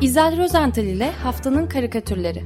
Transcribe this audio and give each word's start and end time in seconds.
İzel 0.00 0.38
Rozental 0.38 0.84
ile 0.84 1.10
Haftanın 1.10 1.66
Karikatürleri 1.66 2.44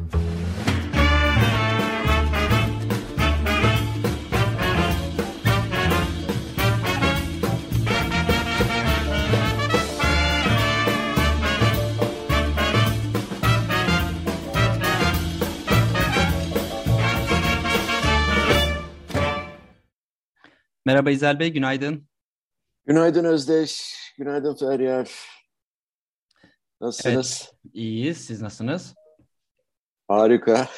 Merhaba 20.87 21.11
İzel 21.11 21.39
Bey, 21.39 21.53
günaydın. 21.53 22.09
Günaydın 22.87 23.25
Özdeş, 23.25 23.95
günaydın 24.19 24.55
Feryal. 24.55 25.07
Nasılsınız? 26.85 27.51
Evet, 27.65 27.75
iyiyiz. 27.75 28.17
Siz 28.19 28.43
nasılsınız? 28.43 28.95
Harika. 30.09 30.69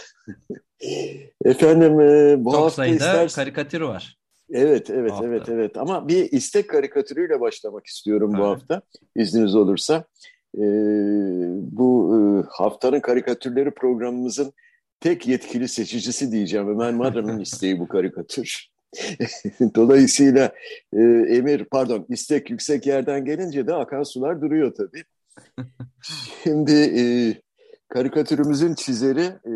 Efendim 1.45 2.01
e, 2.01 2.45
bu 2.45 2.52
Çok 2.52 2.60
hafta 2.60 2.77
sayıda 2.77 3.24
ister... 3.24 3.45
karikatür 3.45 3.80
var. 3.80 4.19
Evet, 4.51 4.91
evet, 4.91 5.12
evet, 5.23 5.48
evet. 5.48 5.77
Ama 5.77 6.09
bir 6.09 6.32
istek 6.32 6.70
karikatürüyle 6.70 7.41
başlamak 7.41 7.87
istiyorum 7.87 8.32
Tabii. 8.32 8.42
bu 8.42 8.46
hafta. 8.46 8.82
İzniniz 9.16 9.55
olursa. 9.55 10.05
E, 10.55 10.65
bu 11.77 12.16
e, 12.16 12.18
haftanın 12.51 13.01
karikatürleri 13.01 13.70
programımızın 13.70 14.52
tek 15.01 15.27
yetkili 15.27 15.68
seçicisi 15.68 16.32
diyeceğim. 16.32 16.68
Ömer 16.68 16.95
Madra'nın 16.95 17.38
isteği 17.41 17.79
bu 17.79 17.88
karikatür. 17.88 18.68
Dolayısıyla 19.74 20.52
e, 20.93 21.02
emir, 21.29 21.65
pardon, 21.65 22.07
istek 22.09 22.51
yüksek 22.51 22.87
yerden 22.87 23.24
gelince 23.24 23.66
de 23.66 23.74
akan 23.74 24.02
sular 24.02 24.41
duruyor 24.41 24.74
tabii. 24.74 25.04
Şimdi 26.42 26.73
e, 26.73 27.02
karikatürümüzün 27.88 28.74
çizeri 28.74 29.21
e, 29.23 29.54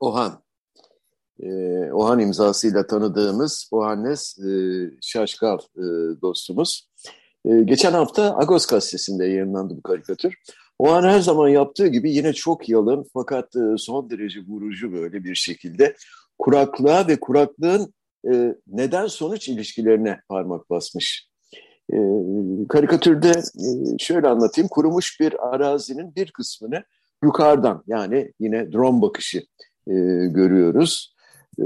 Ohan. 0.00 0.42
E, 1.40 1.48
Ohan 1.92 2.18
imzasıyla 2.18 2.86
tanıdığımız 2.86 3.68
Ohannes 3.72 4.38
e, 4.38 4.50
Şaşkal 5.02 5.58
e, 5.76 5.82
dostumuz. 6.22 6.88
E, 7.44 7.62
geçen 7.64 7.92
hafta 7.92 8.36
Agos 8.36 8.66
gazetesinde 8.66 9.24
yayınlandı 9.26 9.76
bu 9.76 9.82
karikatür. 9.82 10.34
Ohan 10.78 11.02
her 11.02 11.20
zaman 11.20 11.48
yaptığı 11.48 11.86
gibi 11.86 12.12
yine 12.12 12.32
çok 12.32 12.68
yalın 12.68 13.04
fakat 13.14 13.56
e, 13.56 13.76
son 13.78 14.10
derece 14.10 14.40
vurucu 14.40 14.92
böyle 14.92 15.24
bir 15.24 15.34
şekilde 15.34 15.96
kuraklığa 16.38 17.08
ve 17.08 17.20
kuraklığın 17.20 17.94
e, 18.32 18.54
neden 18.66 19.06
sonuç 19.06 19.48
ilişkilerine 19.48 20.20
parmak 20.28 20.70
basmış. 20.70 21.31
E, 21.92 21.96
karikatürde 22.68 23.30
e, 23.30 23.98
şöyle 23.98 24.28
anlatayım. 24.28 24.68
Kurumuş 24.68 25.20
bir 25.20 25.54
arazinin 25.54 26.14
bir 26.16 26.30
kısmını 26.32 26.84
yukarıdan 27.24 27.82
yani 27.86 28.32
yine 28.40 28.72
drone 28.72 29.02
bakışı 29.02 29.38
e, 29.86 29.94
görüyoruz. 30.26 31.14
E, 31.60 31.64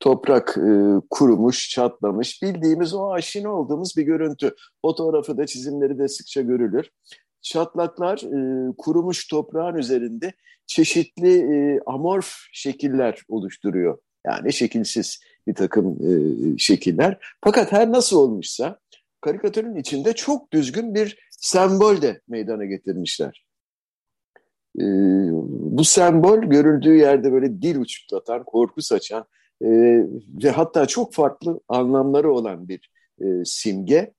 toprak 0.00 0.58
e, 0.58 1.00
kurumuş, 1.10 1.70
çatlamış. 1.70 2.42
Bildiğimiz 2.42 2.94
o 2.94 3.12
aşina 3.12 3.54
olduğumuz 3.54 3.96
bir 3.96 4.02
görüntü. 4.02 4.54
Fotoğrafı 4.82 5.38
da 5.38 5.46
çizimleri 5.46 5.98
de 5.98 6.08
sıkça 6.08 6.40
görülür. 6.40 6.90
Çatlaklar 7.42 8.18
e, 8.18 8.72
kurumuş 8.78 9.28
toprağın 9.28 9.74
üzerinde 9.74 10.32
çeşitli 10.66 11.38
e, 11.38 11.80
amorf 11.86 12.34
şekiller 12.52 13.22
oluşturuyor. 13.28 13.98
Yani 14.26 14.52
şekilsiz 14.52 15.20
bir 15.46 15.54
takım 15.54 15.86
e, 15.92 16.10
şekiller. 16.58 17.18
Fakat 17.44 17.72
her 17.72 17.92
nasıl 17.92 18.16
olmuşsa 18.16 18.78
karikatürün 19.20 19.76
içinde 19.76 20.12
çok 20.12 20.52
düzgün 20.52 20.94
bir 20.94 21.18
sembol 21.30 22.02
de 22.02 22.20
meydana 22.28 22.64
getirmişler. 22.64 23.44
E, 24.78 24.84
bu 25.50 25.84
sembol 25.84 26.38
görüldüğü 26.38 26.96
yerde 26.96 27.32
böyle 27.32 27.62
dil 27.62 27.76
uçuklatan, 27.76 28.44
korku 28.44 28.82
saçan 28.82 29.24
e, 29.62 29.68
ve 30.44 30.50
hatta 30.50 30.86
çok 30.86 31.14
farklı 31.14 31.60
anlamları 31.68 32.32
olan 32.32 32.68
bir 32.68 32.90
e, 33.20 33.44
simge. 33.44 34.12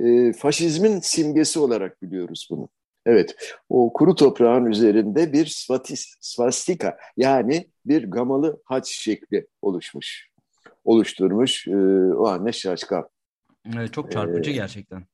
E, 0.00 0.32
faşizmin 0.32 1.00
simgesi 1.00 1.58
olarak 1.58 2.02
biliyoruz 2.02 2.48
bunu. 2.50 2.68
Evet, 3.06 3.36
o 3.68 3.92
kuru 3.92 4.14
toprağın 4.14 4.66
üzerinde 4.66 5.32
bir 5.32 5.46
svatis, 5.46 6.16
svastika 6.20 6.96
yani 7.16 7.68
bir 7.86 8.10
gamalı 8.10 8.62
haç 8.64 8.88
şekli 8.88 9.46
oluşmuş, 9.62 10.28
oluşturmuş 10.84 11.68
e, 11.68 11.76
o 12.14 12.26
anne 12.26 12.52
şaşkal. 12.52 13.02
Evet, 13.76 13.92
çok 13.92 14.12
çarpıcı 14.12 14.50
Ee, 14.50 14.54
gerçekten. 14.54 15.06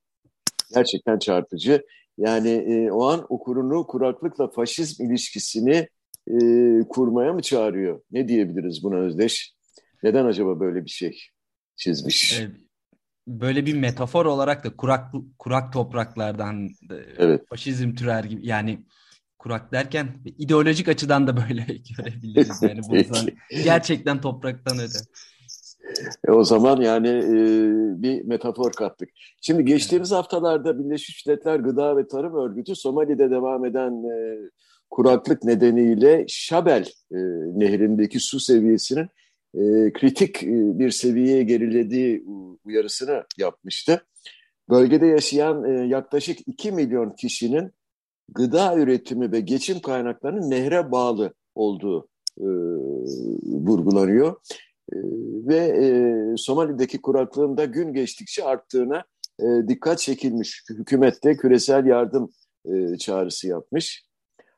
Gerçekten 0.75 1.19
çarpıcı. 1.19 1.83
Yani 2.19 2.51
e, 2.51 2.91
o 2.91 3.05
an 3.05 3.27
okurunu 3.29 3.87
kuraklıkla 3.87 4.51
faşizm 4.51 5.05
ilişkisini 5.05 5.89
e, 6.29 6.39
kurmaya 6.89 7.33
mı 7.33 7.43
çağırıyor? 7.43 8.01
Ne 8.11 8.29
diyebiliriz 8.29 8.83
buna 8.83 8.97
Özdeş? 8.97 9.55
Neden 10.03 10.25
acaba 10.25 10.61
böyle 10.61 10.85
bir 10.85 10.91
şey 10.91 11.19
çizmiş? 11.77 12.41
Ee, 12.41 12.51
böyle 13.29 13.67
bir 13.67 13.75
metafor 13.75 14.27
olarak 14.27 14.65
da 14.65 14.77
kurak 14.77 15.15
kurak 15.39 15.73
topraklardan 15.73 16.67
e, 16.91 16.95
Evet. 17.19 17.43
faşizm 17.49 17.95
türer 17.95 18.25
gibi 18.25 18.47
yani 18.47 18.85
kurak 19.39 19.73
derken 19.73 20.21
ideolojik 20.39 20.89
açıdan 20.89 21.27
da 21.27 21.37
böyle 21.37 21.67
görebiliriz 21.99 22.63
yani 22.63 22.81
bu 22.89 22.97
gerçekten 23.65 24.21
topraktan 24.21 24.79
öte. 24.79 24.99
E, 26.29 26.31
o 26.31 26.45
zaman 26.45 26.81
yani 26.81 27.09
e, 27.09 27.33
bir 28.03 28.25
metafor 28.25 28.73
kattık. 28.73 29.09
Şimdi 29.41 29.65
geçtiğimiz 29.65 30.13
haftalarda 30.13 30.79
Birleşmiş 30.79 31.27
Milletler 31.27 31.57
Gıda 31.57 31.97
ve 31.97 32.09
Tarım 32.09 32.35
Örgütü 32.35 32.77
Somali'de 32.77 33.31
devam 33.31 33.65
eden 33.65 33.93
e, 33.93 34.39
kuraklık 34.91 35.45
nedeniyle 35.45 36.25
Şabel 36.29 36.83
e, 37.13 37.19
nehrindeki 37.59 38.21
su 38.21 38.41
seviyesinin 38.41 39.09
e, 39.55 39.93
kritik 39.93 40.43
e, 40.43 40.79
bir 40.79 40.91
seviyeye 40.91 41.43
gerilediği 41.43 42.25
uyarısını 42.65 43.25
yapmıştı. 43.39 44.07
Bölgede 44.71 45.07
yaşayan 45.07 45.65
e, 45.65 45.87
yaklaşık 45.87 46.39
2 46.47 46.73
milyon 46.73 47.11
kişinin 47.11 47.73
gıda 48.29 48.77
üretimi 48.77 49.33
ve 49.33 49.41
geçim 49.41 49.81
kaynaklarının 49.81 50.51
nehre 50.51 50.93
bağlı 50.93 51.35
olduğu 51.55 52.09
e, 52.39 52.49
vurgulanıyor. 53.45 54.37
E, 54.93 54.97
ve 55.49 55.57
e, 55.57 56.37
Somali'deki 56.37 57.01
kuraklığın 57.03 57.57
da 57.57 57.65
gün 57.65 57.93
geçtikçe 57.93 58.45
arttığına 58.45 59.05
e, 59.41 59.69
dikkat 59.69 59.99
çekilmiş. 59.99 60.65
Hükümet 60.71 61.25
de 61.25 61.37
küresel 61.37 61.87
yardım 61.87 62.31
e, 62.65 62.97
çağrısı 62.97 63.49
yapmış. 63.49 64.05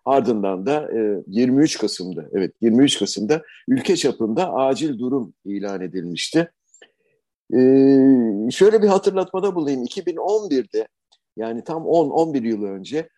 Ardından 0.04 0.66
da 0.66 0.88
e, 0.92 1.22
23 1.26 1.78
Kasım'da, 1.78 2.28
evet 2.32 2.54
23 2.60 2.98
Kasım'da 2.98 3.42
ülke 3.68 3.96
çapında 3.96 4.52
acil 4.52 4.98
durum 4.98 5.34
ilan 5.44 5.80
edilmişti. 5.80 6.52
E, 7.54 7.58
şöyle 8.50 8.82
bir 8.82 8.88
hatırlatmada 8.88 9.54
bulayım. 9.54 9.84
2011'de 9.84 10.88
yani 11.36 11.64
tam 11.64 11.82
10-11 11.82 12.46
yıl 12.46 12.62
önce 12.62 13.08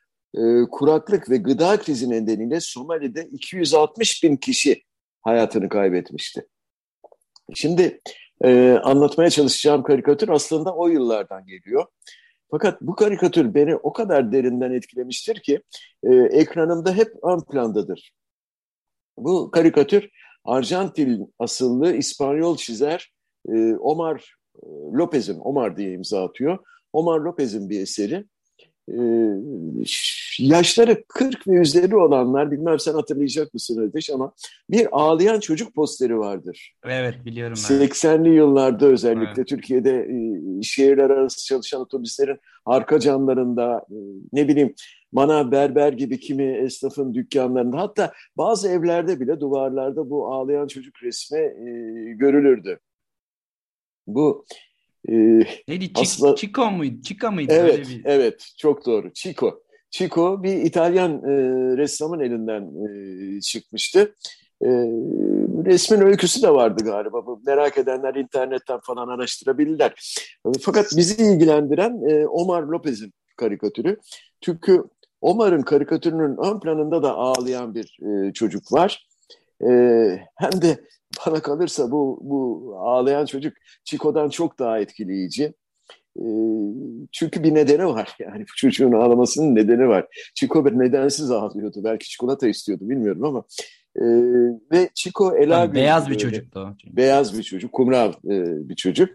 kuraklık 0.71 1.31
ve 1.31 1.37
gıda 1.37 1.77
krizi 1.77 2.11
nedeniyle 2.11 2.61
Somali'de 2.61 3.25
260 3.25 4.25
bin 4.25 4.37
kişi 4.37 4.83
hayatını 5.23 5.69
kaybetmişti. 5.69 6.47
Şimdi 7.55 8.01
e, 8.45 8.79
anlatmaya 8.83 9.31
çalışacağım 9.31 9.83
karikatür 9.83 10.29
aslında 10.29 10.75
o 10.75 10.89
yıllardan 10.89 11.47
geliyor. 11.47 11.87
Fakat 12.51 12.81
bu 12.81 12.95
karikatür 12.95 13.55
beni 13.55 13.77
o 13.77 13.93
kadar 13.93 14.33
derinden 14.33 14.73
etkilemiştir 14.73 15.43
ki 15.43 15.63
e, 16.03 16.15
ekranımda 16.15 16.93
hep 16.95 17.09
ön 17.23 17.41
plandadır. 17.41 18.13
Bu 19.19 19.51
karikatür 19.51 20.09
Arjantin 20.45 21.35
asıllı 21.39 21.97
İspanyol 21.97 22.57
çizer 22.57 23.13
e, 23.49 23.75
Omar 23.75 24.35
e, 24.57 24.67
Lopez'in, 24.95 25.39
Omar 25.41 25.77
diye 25.77 25.93
imza 25.93 26.25
atıyor. 26.25 26.59
Omar 26.93 27.21
Lopez'in 27.21 27.71
bir 27.71 27.81
eseri. 27.81 28.25
E, 28.89 28.99
yaşları 30.41 31.05
40 31.09 31.49
ve 31.49 31.53
üzeri 31.53 31.97
olanlar, 31.97 32.51
bilmem 32.51 32.79
sen 32.79 32.93
hatırlayacak 32.95 33.55
mısın 33.55 33.83
Ödeş 33.83 34.11
ama 34.11 34.33
bir 34.71 34.89
ağlayan 34.93 35.41
çocuk 35.41 35.75
posteri 35.75 36.19
vardır. 36.19 36.75
Evet 36.85 37.25
biliyorum 37.25 37.59
ben. 37.71 37.77
80'li 37.77 38.35
yıllarda 38.35 38.87
özellikle 38.87 39.35
Evet. 39.37 39.49
Türkiye'de 39.49 40.09
e, 40.11 40.63
şehirler 40.63 41.11
arası 41.11 41.47
çalışan 41.47 41.81
otobüslerin 41.81 42.39
arka 42.67 43.01
camlarında 43.01 43.87
e, 43.91 43.97
ne 44.33 44.49
bileyim 44.49 44.75
manav 45.13 45.51
berber 45.51 45.93
gibi 45.93 46.21
kimi 46.21 46.45
esnafın 46.45 47.15
dükkanlarında 47.15 47.79
hatta 47.79 48.13
bazı 48.37 48.69
evlerde 48.69 49.21
bile 49.21 49.41
duvarlarda 49.41 50.11
bu 50.11 50.33
ağlayan 50.33 50.67
çocuk 50.67 51.03
resmi 51.03 51.39
e, 51.39 51.71
görülürdü. 52.15 52.79
Bu 54.07 54.45
e, 55.09 55.13
Neydi? 55.69 55.91
Aslında- 55.95 56.37
Chico 56.37 56.71
muydu? 56.71 57.03
Chica 57.03 57.31
mıydı? 57.31 57.53
Evet 57.53 57.89
bir... 57.89 58.03
evet 58.05 58.53
çok 58.59 58.87
doğru 58.87 59.13
Chico. 59.13 59.64
Chico 59.95 60.43
bir 60.43 60.57
İtalyan 60.57 61.13
e, 61.13 61.33
ressamın 61.77 62.21
elinden 62.21 62.63
e, 62.63 63.41
çıkmıştı. 63.41 64.15
E, 64.63 64.69
resmin 65.65 66.01
öyküsü 66.01 66.43
de 66.43 66.51
vardı 66.51 66.85
galiba. 66.85 67.27
Bu 67.27 67.43
Merak 67.47 67.79
edenler 67.79 68.15
internetten 68.15 68.81
falan 68.83 69.09
araştırabilirler. 69.09 70.15
Fakat 70.61 70.87
bizi 70.97 71.23
ilgilendiren 71.23 72.09
e, 72.09 72.27
Omar 72.27 72.63
Lopez'in 72.63 73.13
karikatürü. 73.37 73.97
Çünkü 74.41 74.85
Omar'ın 75.21 75.63
karikatürünün 75.63 76.37
ön 76.37 76.61
planında 76.61 77.03
da 77.03 77.15
ağlayan 77.15 77.75
bir 77.75 77.99
e, 78.03 78.33
çocuk 78.33 78.73
var. 78.73 79.09
E, 79.63 79.69
hem 80.37 80.63
de 80.63 80.81
bana 81.27 81.43
kalırsa 81.43 81.91
bu, 81.91 82.19
bu 82.23 82.75
ağlayan 82.79 83.27
çocuk 83.27 83.53
Chico'dan 83.85 84.29
çok 84.29 84.59
daha 84.59 84.79
etkileyici. 84.79 85.55
Çünkü 87.13 87.43
bir 87.43 87.55
nedeni 87.55 87.87
var. 87.87 88.17
Yani 88.21 88.41
bu 88.41 88.57
çocuğun 88.57 88.93
ağlamasının 88.93 89.55
nedeni 89.55 89.89
var. 89.89 90.07
Chico 90.35 90.65
bir 90.65 90.79
nedensiz 90.79 91.31
ağlıyordu. 91.31 91.81
Belki 91.85 92.09
çikolata 92.09 92.49
istiyordu 92.49 92.89
bilmiyorum 92.89 93.25
ama. 93.25 93.45
E, 93.97 94.05
ve 94.73 94.91
Chico 94.95 95.37
Ela 95.37 95.75
Beyaz 95.75 96.11
bir 96.11 96.19
çocuktu. 96.19 96.77
Beyaz 96.87 97.39
bir 97.39 97.43
çocuk, 97.43 97.73
kumral 97.73 98.13
e, 98.25 98.69
bir 98.69 98.75
çocuk. 98.75 99.09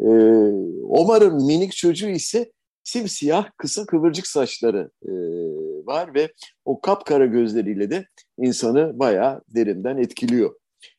E, 0.00 0.08
Omar'ın 0.88 1.46
minik 1.46 1.72
çocuğu 1.72 2.08
ise 2.08 2.52
simsiyah 2.84 3.50
kısa 3.56 3.86
kıvırcık 3.86 4.26
saçları 4.26 4.90
e, 5.02 5.12
var 5.86 6.14
ve 6.14 6.32
o 6.64 6.80
kapkara 6.80 7.26
gözleriyle 7.26 7.90
de 7.90 8.06
insanı 8.38 8.98
bayağı 8.98 9.42
derinden 9.48 9.96
etkiliyor. 9.96 10.54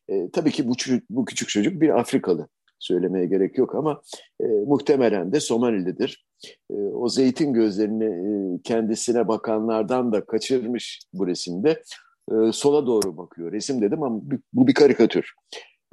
E, 0.10 0.30
tabii 0.34 0.52
ki 0.52 0.68
bu, 0.68 0.74
bu 1.10 1.26
küçük 1.26 1.50
çocuk 1.50 1.82
bir 1.82 2.00
Afrikalı 2.00 2.48
söylemeye 2.86 3.26
gerek 3.26 3.58
yok 3.58 3.76
ama 3.76 4.02
e, 4.40 4.46
muhtemelen 4.46 5.34
de 5.34 5.40
Somalilidir. 5.40 6.26
E, 6.72 6.74
o 6.74 7.10
zeytin 7.10 7.54
gözlerini 7.54 8.06
e, 8.06 8.62
kendisine 8.64 9.28
bakanlardan 9.28 10.14
da 10.14 10.26
kaçırmış 10.26 11.02
bu 11.14 11.28
resimde. 11.28 11.84
E, 12.32 12.52
sola 12.52 12.88
doğru 12.88 13.18
bakıyor. 13.18 13.52
Resim 13.52 13.82
dedim 13.82 14.04
ama 14.04 14.22
bu 14.54 14.68
bir 14.68 14.74
karikatür. 14.74 15.34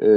E, 0.02 0.08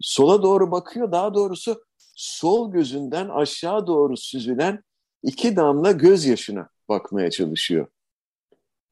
sola 0.00 0.42
doğru 0.42 0.70
bakıyor. 0.70 1.12
Daha 1.12 1.34
doğrusu 1.34 1.82
sol 2.16 2.72
gözünden 2.72 3.28
aşağı 3.28 3.86
doğru 3.86 4.16
süzülen 4.16 4.82
iki 5.22 5.56
damla 5.56 5.92
gözyaşına 5.92 6.68
bakmaya 6.88 7.30
çalışıyor. 7.30 7.86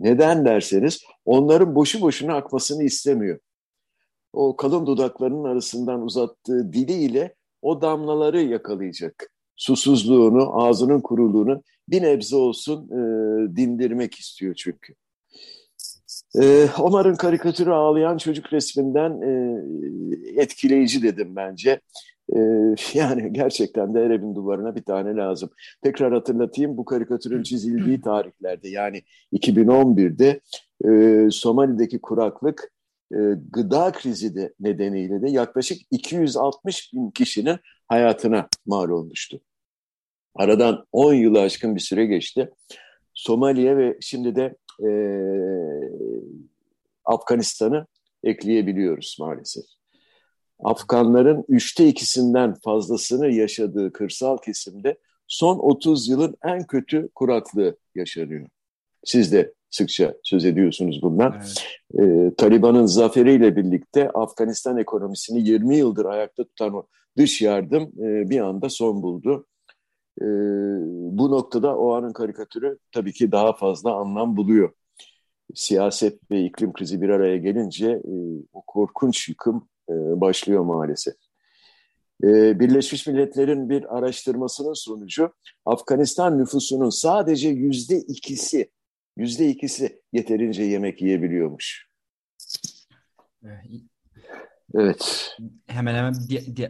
Neden 0.01 0.45
derseniz 0.45 1.03
onların 1.25 1.75
boşu 1.75 2.01
boşuna 2.01 2.35
akmasını 2.35 2.85
istemiyor. 2.85 3.39
O 4.39 4.57
kalın 4.57 4.87
dudaklarının 4.87 5.45
arasından 5.45 6.03
uzattığı 6.03 6.73
diliyle 6.73 7.35
o 7.63 7.81
damlaları 7.81 8.43
yakalayacak. 8.43 9.31
Susuzluğunu, 9.57 10.63
ağzının 10.63 11.01
kuruluğunu 11.01 11.63
bir 11.89 12.03
nebze 12.03 12.37
olsun 12.37 12.89
e, 12.89 13.01
dindirmek 13.57 14.15
istiyor 14.15 14.55
çünkü. 14.55 14.95
E, 16.41 16.69
Omar'ın 16.79 17.15
karikatürü 17.15 17.71
ağlayan 17.71 18.19
çocuk 18.19 18.53
resminden 18.53 19.21
e, 19.23 19.63
etkileyici 20.43 21.03
dedim 21.03 21.37
bence. 21.37 21.81
E, 22.37 22.39
yani 22.95 23.33
gerçekten 23.33 23.95
de 23.95 24.01
Erebin 24.01 24.35
duvarına 24.35 24.77
bir 24.77 24.83
tane 24.83 25.17
lazım. 25.17 25.51
Tekrar 25.83 26.13
hatırlatayım 26.13 26.77
bu 26.77 26.85
karikatürün 26.85 27.43
çizildiği 27.43 28.01
tarihlerde 28.01 28.69
yani 28.69 29.03
2011'de 29.33 30.41
e, 30.85 31.31
Somali'deki 31.31 32.01
kuraklık 32.01 32.78
e, 33.13 33.19
gıda 33.51 33.93
krizi 33.93 34.35
de 34.35 34.55
nedeniyle 34.61 35.23
de 35.23 35.31
yaklaşık 35.31 35.79
260 35.91 36.93
bin 36.95 37.11
kişinin 37.11 37.59
hayatına 37.89 38.49
mal 38.67 38.89
olmuştu. 38.89 39.41
Aradan 40.35 40.87
10 40.93 41.15
yılı 41.15 41.41
aşkın 41.41 41.75
bir 41.75 41.81
süre 41.81 42.07
geçti. 42.07 42.51
Somali'ye 43.15 43.77
ve 43.77 43.99
şimdi 44.01 44.37
de 44.37 44.57
e, 44.87 44.91
Afganistan'ı 47.05 47.87
ekleyebiliyoruz 48.23 49.17
maalesef. 49.21 49.65
Afganların 50.65 51.45
üçte 51.49 51.89
ikisinden 51.89 52.55
fazlasını 52.65 53.29
yaşadığı 53.29 53.93
kırsal 53.93 54.39
kesimde 54.39 54.99
son 55.27 55.59
30 55.59 56.09
yılın 56.09 56.37
en 56.45 56.67
kötü 56.67 57.09
kuraklığı 57.15 57.77
yaşanıyor. 57.95 58.49
Siz 59.05 59.33
de 59.33 59.55
sıkça 59.71 60.15
söz 60.23 60.45
ediyorsunuz 60.45 61.03
bundan. 61.03 61.35
Evet. 61.37 61.65
Ee, 61.99 62.35
Taliban'ın 62.35 62.87
zaferiyle 62.87 63.57
birlikte 63.57 64.11
Afganistan 64.11 64.79
ekonomisini 64.79 65.49
20 65.49 65.77
yıldır 65.77 66.05
ayakta 66.05 66.45
tutan 66.45 66.75
o 66.75 66.87
dış 67.17 67.43
yardım 67.43 67.83
e, 67.83 68.31
bir 68.31 68.41
anda 68.41 68.69
son 68.69 69.03
buldu. 69.03 69.47
E, 70.21 70.27
bu 71.19 71.31
noktada 71.31 71.77
o 71.77 71.93
anın 71.95 72.13
karikatürü 72.13 72.79
tabii 72.93 73.13
ki 73.13 73.33
daha 73.33 73.53
fazla 73.53 73.95
anlam 73.95 74.37
buluyor. 74.37 74.73
Siyaset 75.55 76.31
ve 76.31 76.45
iklim 76.45 76.73
krizi 76.73 77.03
bir 77.03 77.09
araya 77.09 77.37
gelince 77.37 77.91
e, 77.91 78.15
o 78.53 78.63
korkunç 78.67 79.29
yıkım 79.29 79.69
e, 79.91 79.95
başlıyor 80.21 80.65
maalesef. 80.65 81.15
E, 82.25 82.61
Birleşmiş 82.61 83.07
Milletler'in 83.07 83.71
bir 83.71 83.97
araştırmasının 83.97 84.73
sonucu 84.73 85.33
Afganistan 85.67 86.39
nüfusunun 86.39 86.91
sadece 86.91 87.49
yüzde 87.49 87.97
ikisi 87.97 88.71
yüzde 89.19 89.49
ikisi 89.49 90.03
yeterince 90.13 90.63
yemek 90.63 91.03
yiyebiliyormuş. 91.03 91.89
Evet. 94.75 95.37
Hemen 95.67 95.95
hemen 95.95 96.15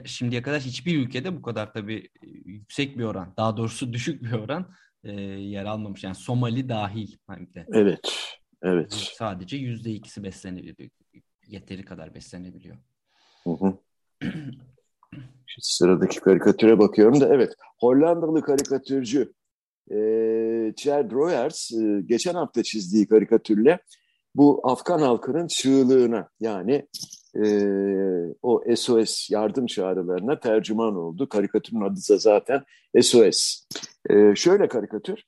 şimdiye 0.05 0.43
kadar 0.43 0.61
hiçbir 0.61 0.99
ülkede 0.99 1.37
bu 1.37 1.43
kadar 1.43 1.73
tabii 1.73 2.09
yüksek 2.45 2.99
bir 2.99 3.05
oran, 3.05 3.35
daha 3.37 3.57
doğrusu 3.57 3.93
düşük 3.93 4.23
bir 4.23 4.33
oran 4.33 4.75
e, 5.05 5.13
yer 5.23 5.65
almamış. 5.65 6.05
Yani 6.05 6.15
Somali 6.15 6.69
dahil. 6.69 7.17
Hem 7.29 7.55
de. 7.55 7.67
Evet, 7.73 8.35
evet. 8.63 8.93
Sadece 8.93 9.57
yüzde 9.57 9.91
ikisi 9.91 10.23
beslenebiliyor. 10.23 10.91
Yeteri 11.47 11.85
kadar 11.85 12.15
beslenebiliyor. 12.15 12.77
Hı 13.45 13.51
hı. 13.51 13.79
Şu 15.47 15.61
sıradaki 15.61 16.21
karikatüre 16.21 16.79
bakıyorum 16.79 17.21
da 17.21 17.35
evet. 17.35 17.55
Hollandalı 17.81 18.43
karikatürcü 18.43 19.33
e, 19.91 19.97
Chad 20.77 21.13
Royers 21.13 21.73
e, 21.73 22.01
geçen 22.07 22.35
hafta 22.35 22.63
çizdiği 22.63 23.09
karikatürle 23.09 23.79
bu 24.35 24.61
Afgan 24.65 24.99
halkının 24.99 25.47
çığlığına 25.47 26.29
yani 26.41 26.87
e, 27.37 27.47
o 28.43 28.63
SOS 28.77 29.31
yardım 29.31 29.67
çağrılarına 29.67 30.41
tercüman 30.41 30.97
oldu. 30.97 31.29
Karikatürün 31.29 31.81
adı 31.81 32.01
da 32.11 32.19
zaten 32.19 32.65
SOS. 33.03 33.65
E, 34.11 34.35
şöyle 34.35 34.69
karikatür, 34.69 35.23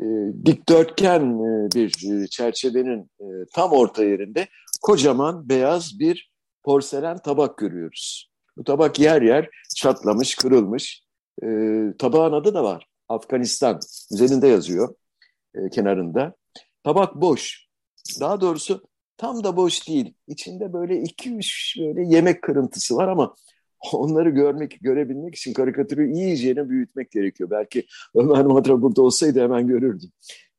e, 0.00 0.04
dikdörtgen 0.46 1.22
e, 1.22 1.68
bir 1.74 2.26
çerçevenin 2.26 3.10
e, 3.20 3.26
tam 3.54 3.72
orta 3.72 4.04
yerinde 4.04 4.46
kocaman 4.82 5.48
beyaz 5.48 5.98
bir 5.98 6.32
porselen 6.62 7.18
tabak 7.18 7.58
görüyoruz. 7.58 8.32
Bu 8.56 8.64
tabak 8.64 8.98
yer 8.98 9.22
yer 9.22 9.48
çatlamış, 9.76 10.34
kırılmış. 10.34 11.02
E, 11.42 11.46
tabağın 11.98 12.32
adı 12.32 12.54
da 12.54 12.64
var. 12.64 12.91
Afganistan. 13.12 13.80
Üzerinde 14.12 14.48
yazıyor 14.48 14.94
e, 15.54 15.70
kenarında. 15.70 16.34
Tabak 16.84 17.14
boş. 17.14 17.66
Daha 18.20 18.40
doğrusu 18.40 18.82
tam 19.16 19.44
da 19.44 19.56
boş 19.56 19.88
değil. 19.88 20.14
İçinde 20.26 20.72
böyle 20.72 21.02
iki 21.02 21.34
üç 21.34 21.76
böyle 21.80 22.02
yemek 22.16 22.42
kırıntısı 22.42 22.96
var 22.96 23.08
ama 23.08 23.34
onları 23.92 24.30
görmek, 24.30 24.78
görebilmek 24.80 25.34
için 25.34 25.52
karikatürü 25.52 26.12
iyicene 26.12 26.68
büyütmek 26.68 27.10
gerekiyor. 27.10 27.50
Belki 27.50 27.86
Ömer 28.14 28.44
Madra 28.44 28.82
burada 28.82 29.02
olsaydı 29.02 29.40
hemen 29.40 29.66
görürdüm. 29.66 30.10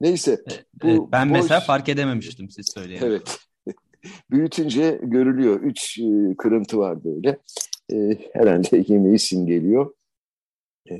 Neyse. 0.01 0.43
Bu 0.83 1.11
ben 1.11 1.29
boş... 1.29 1.35
mesela 1.41 1.59
fark 1.59 1.89
edememiştim 1.89 2.49
siz 2.49 2.65
söyleyin. 2.73 3.01
Evet. 3.03 3.39
Büyütünce 4.31 4.99
görülüyor. 5.03 5.61
Üç 5.61 5.99
e, 5.99 6.35
kırıntı 6.37 6.77
var 6.77 7.03
böyle. 7.03 7.37
E, 7.93 8.17
herhalde 8.33 8.83
yemeği 8.87 9.19
simgeliyor. 9.19 9.93
E, 10.91 10.95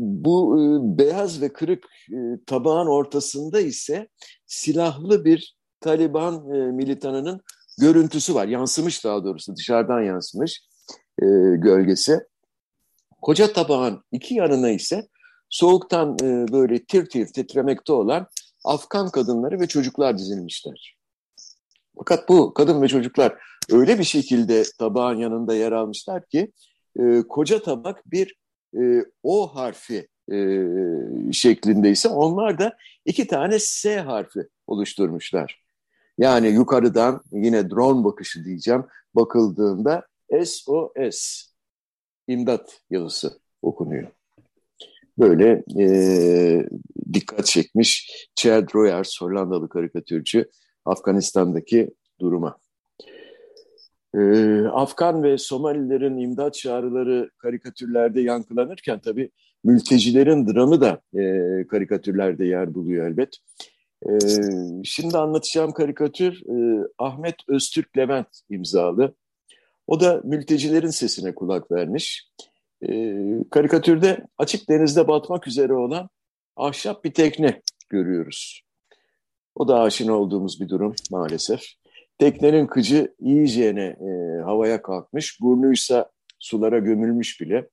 bu 0.00 0.60
e, 0.60 0.98
beyaz 0.98 1.42
ve 1.42 1.52
kırık 1.52 1.84
e, 2.10 2.16
tabağın 2.46 2.86
ortasında 2.86 3.60
ise 3.60 4.08
silahlı 4.46 5.24
bir 5.24 5.56
Taliban 5.80 6.34
e, 6.34 6.72
militanının 6.72 7.40
görüntüsü 7.78 8.34
var. 8.34 8.48
Yansımış 8.48 9.04
daha 9.04 9.24
doğrusu 9.24 9.56
dışarıdan 9.56 10.02
yansımış 10.02 10.60
e, 11.22 11.26
gölgesi. 11.56 12.20
Koca 13.22 13.52
tabağın 13.52 14.02
iki 14.12 14.34
yanına 14.34 14.70
ise 14.70 15.08
soğuktan 15.50 16.16
e, 16.22 16.52
böyle 16.52 16.84
tir 16.84 17.06
tir 17.08 17.26
titremekte 17.26 17.92
olan 17.92 18.26
Afgan 18.64 19.10
kadınları 19.10 19.60
ve 19.60 19.66
çocuklar 19.66 20.18
dizilmişler. 20.18 20.96
Fakat 21.98 22.28
bu 22.28 22.54
kadın 22.54 22.82
ve 22.82 22.88
çocuklar 22.88 23.34
öyle 23.72 23.98
bir 23.98 24.04
şekilde 24.04 24.62
tabağın 24.78 25.16
yanında 25.16 25.54
yer 25.54 25.72
almışlar 25.72 26.26
ki 26.26 26.52
e, 27.00 27.22
koca 27.28 27.62
tabak 27.62 28.10
bir 28.10 28.34
e, 28.74 29.04
O 29.22 29.46
harfi 29.46 30.08
e, 30.32 30.36
şeklindeyse 31.32 32.08
onlar 32.08 32.58
da 32.58 32.76
iki 33.04 33.26
tane 33.26 33.58
S 33.58 34.00
harfi 34.00 34.40
oluşturmuşlar. 34.66 35.66
Yani 36.18 36.48
yukarıdan 36.48 37.20
yine 37.32 37.70
drone 37.70 38.04
bakışı 38.04 38.44
diyeceğim 38.44 38.84
bakıldığında 39.14 40.06
SOS 40.44 41.50
imdat 42.28 42.80
yazısı 42.90 43.40
okunuyor. 43.62 44.08
Böyle 45.18 45.64
e, 45.80 46.68
dikkat 47.12 47.46
çekmiş 47.46 48.10
Chad 48.34 48.74
Royers 48.74 49.20
Hollandalı 49.20 49.68
karikatürcü 49.68 50.50
Afganistan'daki 50.84 51.94
duruma. 52.20 52.58
Ee, 54.16 54.62
Afgan 54.72 55.22
ve 55.22 55.38
Somalilerin 55.38 56.18
imdat 56.18 56.54
çağrıları 56.54 57.30
karikatürlerde 57.38 58.20
yankılanırken 58.20 59.00
tabii 59.00 59.30
mültecilerin 59.64 60.46
dramı 60.46 60.80
da 60.80 61.00
e, 61.20 61.66
karikatürlerde 61.66 62.44
yer 62.44 62.74
buluyor 62.74 63.06
elbet. 63.06 63.36
E, 64.08 64.10
şimdi 64.84 65.18
anlatacağım 65.18 65.72
karikatür 65.72 66.42
e, 66.46 66.86
Ahmet 66.98 67.34
Öztürk 67.48 67.96
Levent 67.96 68.28
imzalı. 68.50 69.14
O 69.86 70.00
da 70.00 70.20
mültecilerin 70.24 70.90
sesine 70.90 71.34
kulak 71.34 71.70
vermiş. 71.72 72.30
E, 72.88 73.14
karikatürde 73.50 74.26
açık 74.38 74.68
denizde 74.68 75.08
batmak 75.08 75.46
üzere 75.46 75.74
olan 75.74 76.08
ahşap 76.56 77.04
bir 77.04 77.14
tekne 77.14 77.62
görüyoruz. 77.88 78.62
O 79.54 79.68
da 79.68 79.80
aşina 79.80 80.12
olduğumuz 80.12 80.60
bir 80.60 80.68
durum 80.68 80.94
maalesef. 81.10 81.60
Teknenin 82.18 82.66
kıcı 82.66 83.14
iyicene 83.18 83.84
e, 83.84 84.42
havaya 84.42 84.82
kalkmış, 84.82 85.40
burnuysa 85.40 86.10
sulara 86.38 86.78
gömülmüş 86.78 87.40
bile. 87.40 87.68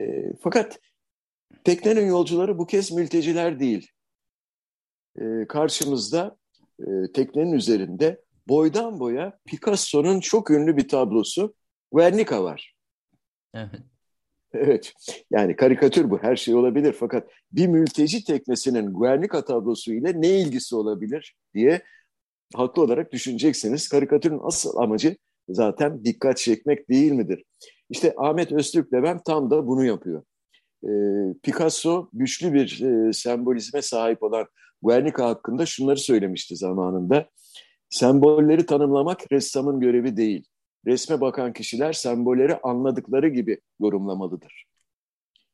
E, 0.00 0.32
fakat 0.40 0.80
teknenin 1.64 2.06
yolcuları 2.06 2.58
bu 2.58 2.66
kez 2.66 2.92
mülteciler 2.92 3.60
değil. 3.60 3.90
E, 5.20 5.46
karşımızda 5.48 6.36
e, 6.80 7.12
teknenin 7.14 7.52
üzerinde 7.52 8.22
boydan 8.48 9.00
boya 9.00 9.38
Picasso'nun 9.46 10.20
çok 10.20 10.50
ünlü 10.50 10.76
bir 10.76 10.88
tablosu 10.88 11.54
Guernica 11.92 12.44
var. 12.44 12.74
Evet. 13.54 13.80
Evet, 14.54 14.92
yani 15.30 15.56
karikatür 15.56 16.10
bu, 16.10 16.22
her 16.22 16.36
şey 16.36 16.54
olabilir. 16.54 16.92
Fakat 16.92 17.28
bir 17.52 17.66
mülteci 17.66 18.24
teknesinin 18.24 18.92
Guernica 18.92 19.44
tablosu 19.44 19.92
ile 19.92 20.20
ne 20.20 20.28
ilgisi 20.28 20.76
olabilir 20.76 21.36
diye 21.54 21.82
haklı 22.54 22.82
olarak 22.82 23.12
düşüneceksiniz. 23.12 23.88
Karikatürün 23.88 24.40
asıl 24.42 24.76
amacı 24.76 25.16
zaten 25.48 26.04
dikkat 26.04 26.36
çekmek 26.36 26.90
değil 26.90 27.12
midir? 27.12 27.44
İşte 27.90 28.14
Ahmet 28.16 28.52
Öztürk 28.52 28.92
Levent 28.94 29.24
tam 29.24 29.50
da 29.50 29.66
bunu 29.66 29.84
yapıyor. 29.84 30.22
Ee, 30.84 30.88
Picasso 31.42 32.08
güçlü 32.12 32.52
bir 32.52 32.82
e, 32.82 33.12
sembolizme 33.12 33.82
sahip 33.82 34.22
olan 34.22 34.46
Guernica 34.82 35.24
hakkında 35.24 35.66
şunları 35.66 35.98
söylemişti 35.98 36.56
zamanında. 36.56 37.28
Sembolleri 37.90 38.66
tanımlamak 38.66 39.32
ressamın 39.32 39.80
görevi 39.80 40.16
değil 40.16 40.44
resme 40.86 41.20
bakan 41.20 41.52
kişiler 41.52 41.92
sembolleri 41.92 42.56
anladıkları 42.62 43.28
gibi 43.28 43.60
yorumlamalıdır. 43.80 44.64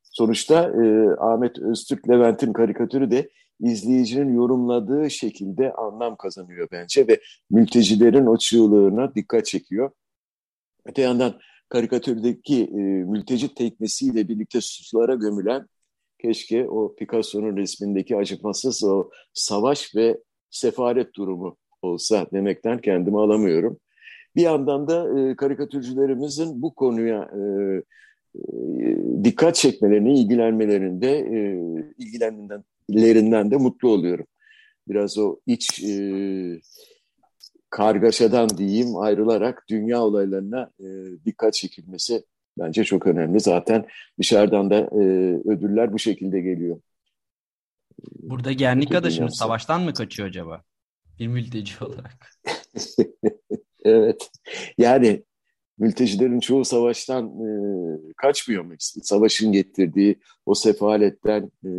Sonuçta 0.02 0.62
e, 0.62 1.10
Ahmet 1.18 1.58
Öztürk 1.58 2.08
Levent'in 2.08 2.52
karikatürü 2.52 3.10
de 3.10 3.30
izleyicinin 3.60 4.34
yorumladığı 4.34 5.10
şekilde 5.10 5.72
anlam 5.72 6.16
kazanıyor 6.16 6.68
bence 6.72 7.08
ve 7.08 7.20
mültecilerin 7.50 8.26
o 8.26 8.38
çığlığına 8.38 9.14
dikkat 9.14 9.46
çekiyor. 9.46 9.90
Öte 10.84 11.02
yandan 11.02 11.40
karikatürdeki 11.68 12.64
e, 12.64 12.78
mülteci 13.04 13.54
teknesiyle 13.54 14.28
birlikte 14.28 14.58
sulara 14.62 15.14
gömülen 15.14 15.66
keşke 16.18 16.68
o 16.68 16.94
Picasso'nun 16.94 17.56
resmindeki 17.56 18.16
acımasız 18.16 18.84
o 18.84 19.10
savaş 19.34 19.96
ve 19.96 20.18
sefaret 20.50 21.14
durumu 21.14 21.56
olsa 21.82 22.26
demekten 22.32 22.80
kendimi 22.80 23.18
alamıyorum. 23.20 23.78
Bir 24.36 24.42
yandan 24.42 24.88
da 24.88 25.20
e, 25.20 25.36
karikatürcülerimizin 25.36 26.62
bu 26.62 26.74
konuya 26.74 27.30
e, 27.34 27.42
e, 28.34 29.24
dikkat 29.24 29.54
çekmelerini, 29.54 30.20
ilgilenmelerinde, 30.20 31.18
e, 31.18 31.38
ilgilenmelerinden 32.88 33.50
de 33.50 33.56
mutlu 33.56 33.88
oluyorum. 33.88 34.26
Biraz 34.88 35.18
o 35.18 35.36
iç 35.46 35.82
e, 35.84 36.60
kargaşadan 37.70 38.48
diyeyim 38.48 38.96
ayrılarak 38.96 39.64
dünya 39.70 40.02
olaylarına 40.02 40.70
e, 40.80 40.86
dikkat 41.24 41.54
çekilmesi 41.54 42.24
bence 42.58 42.84
çok 42.84 43.06
önemli. 43.06 43.40
Zaten 43.40 43.86
dışarıdan 44.20 44.70
da 44.70 44.76
e, 44.76 45.02
ödüller 45.48 45.92
bu 45.92 45.98
şekilde 45.98 46.40
geliyor. 46.40 46.80
Burada 48.22 48.52
Gernika 48.52 49.02
da 49.02 49.10
şimdi 49.10 49.32
savaştan 49.32 49.82
mı 49.82 49.94
kaçıyor 49.94 50.28
acaba? 50.28 50.62
Bir 51.18 51.26
mülteci 51.26 51.84
olarak. 51.84 52.30
Evet. 53.84 54.30
Yani 54.78 55.22
mültecilerin 55.78 56.40
çoğu 56.40 56.64
savaştan 56.64 57.26
e, 57.26 57.48
kaçmıyor 58.16 58.64
mu? 58.64 58.74
Savaşın 58.78 59.52
getirdiği 59.52 60.20
o 60.46 60.54
sefaletten 60.54 61.50
e, 61.64 61.70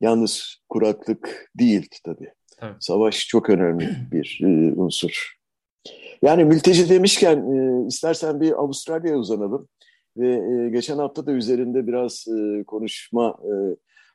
yalnız 0.00 0.56
kuraklık 0.68 1.50
değil 1.58 1.88
tabii. 2.04 2.32
Evet. 2.62 2.74
Savaş 2.80 3.26
çok 3.26 3.50
önemli 3.50 3.88
bir 4.12 4.40
e, 4.42 4.72
unsur. 4.72 5.34
Yani 6.22 6.44
mülteci 6.44 6.88
demişken 6.88 7.36
e, 7.36 7.86
istersen 7.86 8.40
bir 8.40 8.52
Avustralya'ya 8.52 9.18
uzanalım. 9.18 9.68
Ve 10.16 10.28
e, 10.28 10.70
geçen 10.70 10.98
hafta 10.98 11.26
da 11.26 11.32
üzerinde 11.32 11.86
biraz 11.86 12.24
e, 12.28 12.64
konuşma 12.64 13.36
e, 13.44 13.52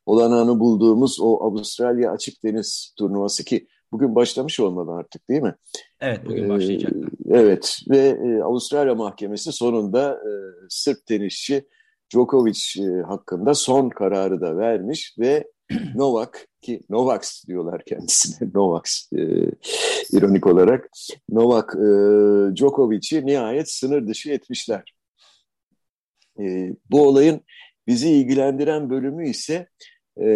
olanağını 0.05 0.59
bulduğumuz 0.59 1.19
o 1.21 1.43
Avustralya 1.43 2.11
Açık 2.11 2.43
Deniz 2.43 2.93
turnuvası 2.97 3.45
ki 3.45 3.67
bugün 3.91 4.15
başlamış 4.15 4.59
olmalı 4.59 4.91
artık 4.91 5.29
değil 5.29 5.41
mi? 5.41 5.55
Evet 6.01 6.19
bugün 6.25 6.49
başlayacak. 6.49 6.93
Ee, 6.93 7.37
evet 7.37 7.79
ve 7.89 7.97
e, 7.97 8.41
Avustralya 8.41 8.95
Mahkemesi 8.95 9.51
sonunda 9.51 10.13
e, 10.13 10.31
Sırp 10.69 11.05
tenisçi 11.05 11.67
Djokovic 12.13 12.59
e, 12.79 13.01
hakkında 13.01 13.53
son 13.53 13.89
kararı 13.89 14.41
da 14.41 14.57
vermiş 14.57 15.15
ve 15.19 15.47
Novak 15.95 16.47
ki 16.61 16.81
Novaks 16.89 17.45
diyorlar 17.47 17.83
kendisine 17.85 18.49
Novaks 18.53 19.13
e, 19.13 19.21
ironik 20.11 20.47
olarak 20.47 20.89
Novak 21.29 21.75
e, 21.75 21.87
Djokovic'i 22.55 23.25
nihayet 23.25 23.71
sınır 23.71 24.07
dışı 24.07 24.31
etmişler. 24.31 24.93
E, 26.39 26.75
bu 26.91 27.07
olayın 27.07 27.41
bizi 27.87 28.09
ilgilendiren 28.09 28.89
bölümü 28.89 29.29
ise 29.29 29.67
e, 30.21 30.27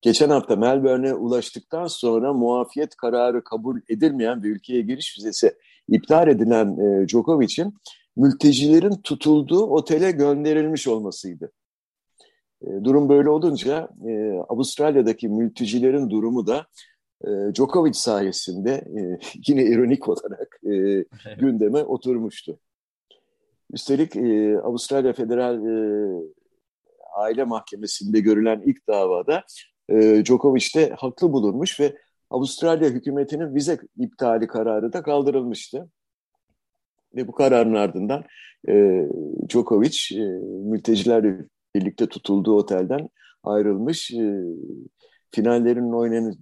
geçen 0.00 0.30
hafta 0.30 0.56
Melbourne'e 0.56 1.14
ulaştıktan 1.14 1.86
sonra 1.86 2.32
muafiyet 2.32 2.96
kararı 2.96 3.44
kabul 3.44 3.80
edilmeyen 3.88 4.42
bir 4.42 4.50
ülkeye 4.50 4.82
giriş 4.82 5.18
vizesi 5.18 5.52
iptal 5.88 6.28
edilen 6.28 6.76
e, 6.78 7.08
Djokovic'in 7.08 7.74
mültecilerin 8.16 9.00
tutulduğu 9.04 9.62
otele 9.62 10.10
gönderilmiş 10.10 10.88
olmasıydı. 10.88 11.52
E, 12.66 12.84
durum 12.84 13.08
böyle 13.08 13.30
olunca 13.30 13.88
e, 14.08 14.32
Avustralya'daki 14.48 15.28
mültecilerin 15.28 16.10
durumu 16.10 16.46
da 16.46 16.66
e, 17.24 17.28
Djokovic 17.54 17.94
sayesinde 17.94 18.70
e, 18.70 19.18
yine 19.48 19.64
ironik 19.64 20.08
olarak 20.08 20.60
e, 20.64 21.04
gündeme 21.38 21.82
oturmuştu. 21.82 22.58
Üstelik 23.72 24.16
e, 24.16 24.58
Avustralya 24.58 25.12
Federal 25.12 25.66
e, 25.66 26.22
Aile 27.16 27.44
Mahkemesi'nde 27.44 28.20
görülen 28.20 28.62
ilk 28.66 28.88
davada 28.88 29.44
e, 29.88 30.24
Djokovic 30.24 30.66
de 30.74 30.90
haklı 30.90 31.32
bulunmuş 31.32 31.80
ve 31.80 31.96
Avustralya 32.30 32.90
hükümetinin 32.90 33.54
vize 33.54 33.78
iptali 33.96 34.46
kararı 34.46 34.92
da 34.92 35.02
kaldırılmıştı. 35.02 35.88
Ve 37.16 37.28
bu 37.28 37.32
kararın 37.32 37.74
ardından 37.74 38.24
e, 38.68 39.02
Djokovic 39.48 39.96
e, 40.12 40.22
mültecilerle 40.64 41.38
birlikte 41.74 42.06
tutulduğu 42.06 42.56
otelden 42.56 43.08
ayrılmış. 43.44 44.10
E, 44.10 44.42
finallerin 45.30 45.92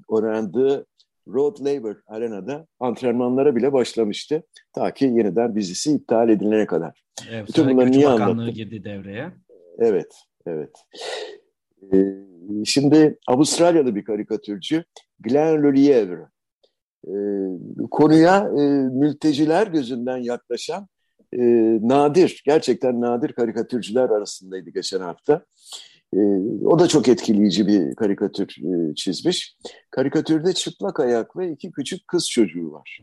oynandığı 0.08 0.86
Road 1.28 1.60
Labour 1.60 1.96
Arena'da 2.06 2.66
antrenmanlara 2.80 3.56
bile 3.56 3.72
başlamıştı. 3.72 4.42
Ta 4.72 4.94
ki 4.94 5.04
yeniden 5.04 5.54
vizesi 5.54 5.92
iptal 5.92 6.28
edilene 6.28 6.66
kadar. 6.66 7.02
Evet, 7.30 7.48
Bütün 7.48 7.70
bunları 7.70 7.90
niye 7.90 8.08
anlattım? 8.08 8.54
girdi 8.54 8.84
devreye. 8.84 9.32
Evet, 9.78 10.12
evet. 10.46 10.70
Ee, 11.92 12.30
Şimdi 12.64 13.18
Avustralyalı 13.26 13.94
bir 13.94 14.04
karikatürcü 14.04 14.84
Glenn 15.20 15.62
Lelievre 15.64 16.26
e, 17.06 17.14
konuya 17.90 18.38
e, 18.38 18.60
mülteciler 18.92 19.66
gözünden 19.66 20.16
yaklaşan 20.16 20.86
e, 21.32 21.42
nadir, 21.82 22.42
gerçekten 22.46 23.00
nadir 23.00 23.32
karikatürcüler 23.32 24.10
arasındaydı 24.10 24.70
geçen 24.70 25.00
hafta. 25.00 25.44
E, 26.14 26.18
o 26.64 26.78
da 26.78 26.88
çok 26.88 27.08
etkileyici 27.08 27.66
bir 27.66 27.94
karikatür 27.94 28.46
e, 28.46 28.94
çizmiş. 28.94 29.56
Karikatürde 29.90 30.52
çıplak 30.52 31.00
ayak 31.00 31.36
ve 31.36 31.52
iki 31.52 31.70
küçük 31.70 32.08
kız 32.08 32.30
çocuğu 32.30 32.72
var. 32.72 33.00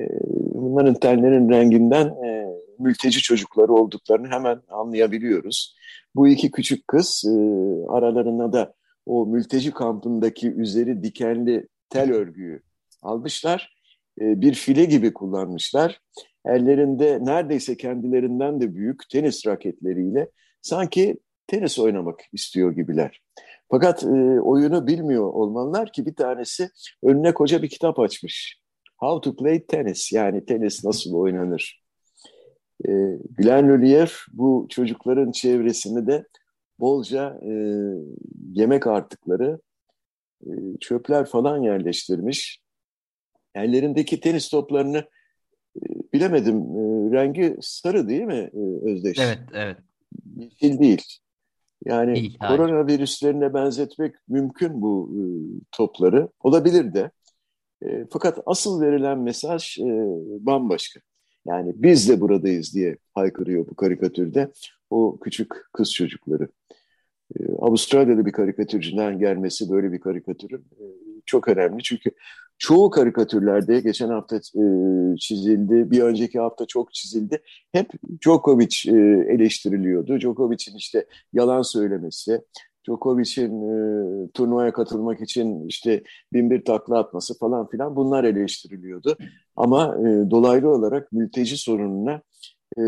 E, 0.00 0.02
bunların 0.54 0.94
tenlerin 0.94 1.50
renginden 1.50 2.06
e, 2.06 2.46
mülteci 2.78 3.22
çocukları 3.22 3.72
olduklarını 3.72 4.28
hemen 4.28 4.62
anlayabiliyoruz. 4.68 5.76
Bu 6.14 6.28
iki 6.28 6.50
küçük 6.50 6.88
kız 6.88 7.24
e, 7.26 7.32
aralarına 7.88 8.52
da 8.52 8.74
o 9.06 9.26
mülteci 9.26 9.70
kampındaki 9.70 10.52
üzeri 10.52 11.02
dikenli 11.02 11.68
tel 11.90 12.12
örgüyü 12.12 12.62
almışlar. 13.02 13.74
E, 14.20 14.40
bir 14.40 14.54
file 14.54 14.84
gibi 14.84 15.12
kullanmışlar. 15.12 16.00
Ellerinde 16.46 17.18
neredeyse 17.22 17.76
kendilerinden 17.76 18.60
de 18.60 18.74
büyük 18.74 19.08
tenis 19.10 19.46
raketleriyle 19.46 20.30
sanki 20.62 21.18
tenis 21.46 21.78
oynamak 21.78 22.20
istiyor 22.32 22.72
gibiler. 22.72 23.22
Fakat 23.70 24.02
e, 24.04 24.40
oyunu 24.40 24.86
bilmiyor 24.86 25.24
olmalılar 25.24 25.92
ki 25.92 26.06
bir 26.06 26.14
tanesi 26.14 26.70
önüne 27.02 27.34
koca 27.34 27.62
bir 27.62 27.68
kitap 27.68 27.98
açmış. 27.98 28.60
How 28.96 29.30
to 29.30 29.36
Play 29.36 29.66
Tennis 29.66 30.12
yani 30.12 30.44
tenis 30.44 30.84
nasıl 30.84 31.14
oynanır. 31.14 31.82
E, 32.88 32.90
Glenn 33.30 33.68
Lullier 33.68 34.12
bu 34.32 34.66
çocukların 34.70 35.32
çevresinde 35.32 36.06
de 36.06 36.24
bolca 36.78 37.40
e, 37.42 37.52
yemek 38.52 38.86
artıkları, 38.86 39.60
e, 40.46 40.50
çöpler 40.80 41.24
falan 41.24 41.62
yerleştirmiş. 41.62 42.60
Ellerindeki 43.54 44.20
tenis 44.20 44.48
toplarını 44.48 45.04
bilemedim 46.12 46.56
e, 46.56 47.12
rengi 47.12 47.56
sarı 47.60 48.08
değil 48.08 48.22
mi 48.22 48.50
e, 48.54 48.90
Özdeş? 48.90 49.18
Evet, 49.18 49.38
evet. 49.52 49.76
Yeşil 50.36 50.78
değil. 50.78 51.02
Yani 51.84 52.14
değil, 52.14 52.38
koronavirüslerine 52.38 53.54
benzetmek 53.54 54.14
mümkün 54.28 54.82
bu 54.82 55.10
e, 55.14 55.22
topları. 55.72 56.28
Olabilir 56.40 56.94
de. 56.94 57.10
E, 57.82 58.06
fakat 58.10 58.38
asıl 58.46 58.80
verilen 58.80 59.18
mesaj 59.18 59.78
e, 59.78 59.84
bambaşka. 60.46 61.00
Yani 61.46 61.72
biz 61.76 62.08
de 62.08 62.20
buradayız 62.20 62.74
diye 62.74 62.96
haykırıyor 63.14 63.66
bu 63.66 63.74
karikatürde 63.74 64.52
o 64.90 65.18
küçük 65.20 65.52
kız 65.72 65.92
çocukları. 65.92 66.48
Avustralya'da 67.58 68.26
bir 68.26 68.32
karikatürcüden 68.32 69.18
gelmesi 69.18 69.70
böyle 69.70 69.92
bir 69.92 70.00
karikatürün 70.00 70.64
çok 71.26 71.48
önemli. 71.48 71.82
Çünkü 71.82 72.10
çoğu 72.58 72.90
karikatürlerde 72.90 73.80
geçen 73.80 74.08
hafta 74.08 74.36
e, 74.36 74.62
çizildi, 75.16 75.90
bir 75.90 76.02
önceki 76.02 76.38
hafta 76.38 76.66
çok 76.66 76.94
çizildi. 76.94 77.42
Hep 77.72 77.90
Djokovic 78.22 78.76
e, 78.88 78.96
eleştiriliyordu. 79.34 80.20
Djokovic'in 80.20 80.76
işte 80.76 81.06
yalan 81.32 81.62
söylemesi, 81.62 82.40
Djokovic'in 82.86 83.62
e, 83.62 84.30
turnuvaya 84.34 84.72
katılmak 84.72 85.20
için 85.20 85.68
işte 85.68 86.02
bin 86.32 86.50
bir 86.50 86.64
takla 86.64 86.98
atması 86.98 87.38
falan 87.38 87.68
filan 87.68 87.96
bunlar 87.96 88.24
eleştiriliyordu. 88.24 89.16
Ama 89.56 89.96
e, 89.98 90.30
dolaylı 90.30 90.68
olarak 90.68 91.12
mülteci 91.12 91.56
sorununa 91.56 92.22
e, 92.76 92.82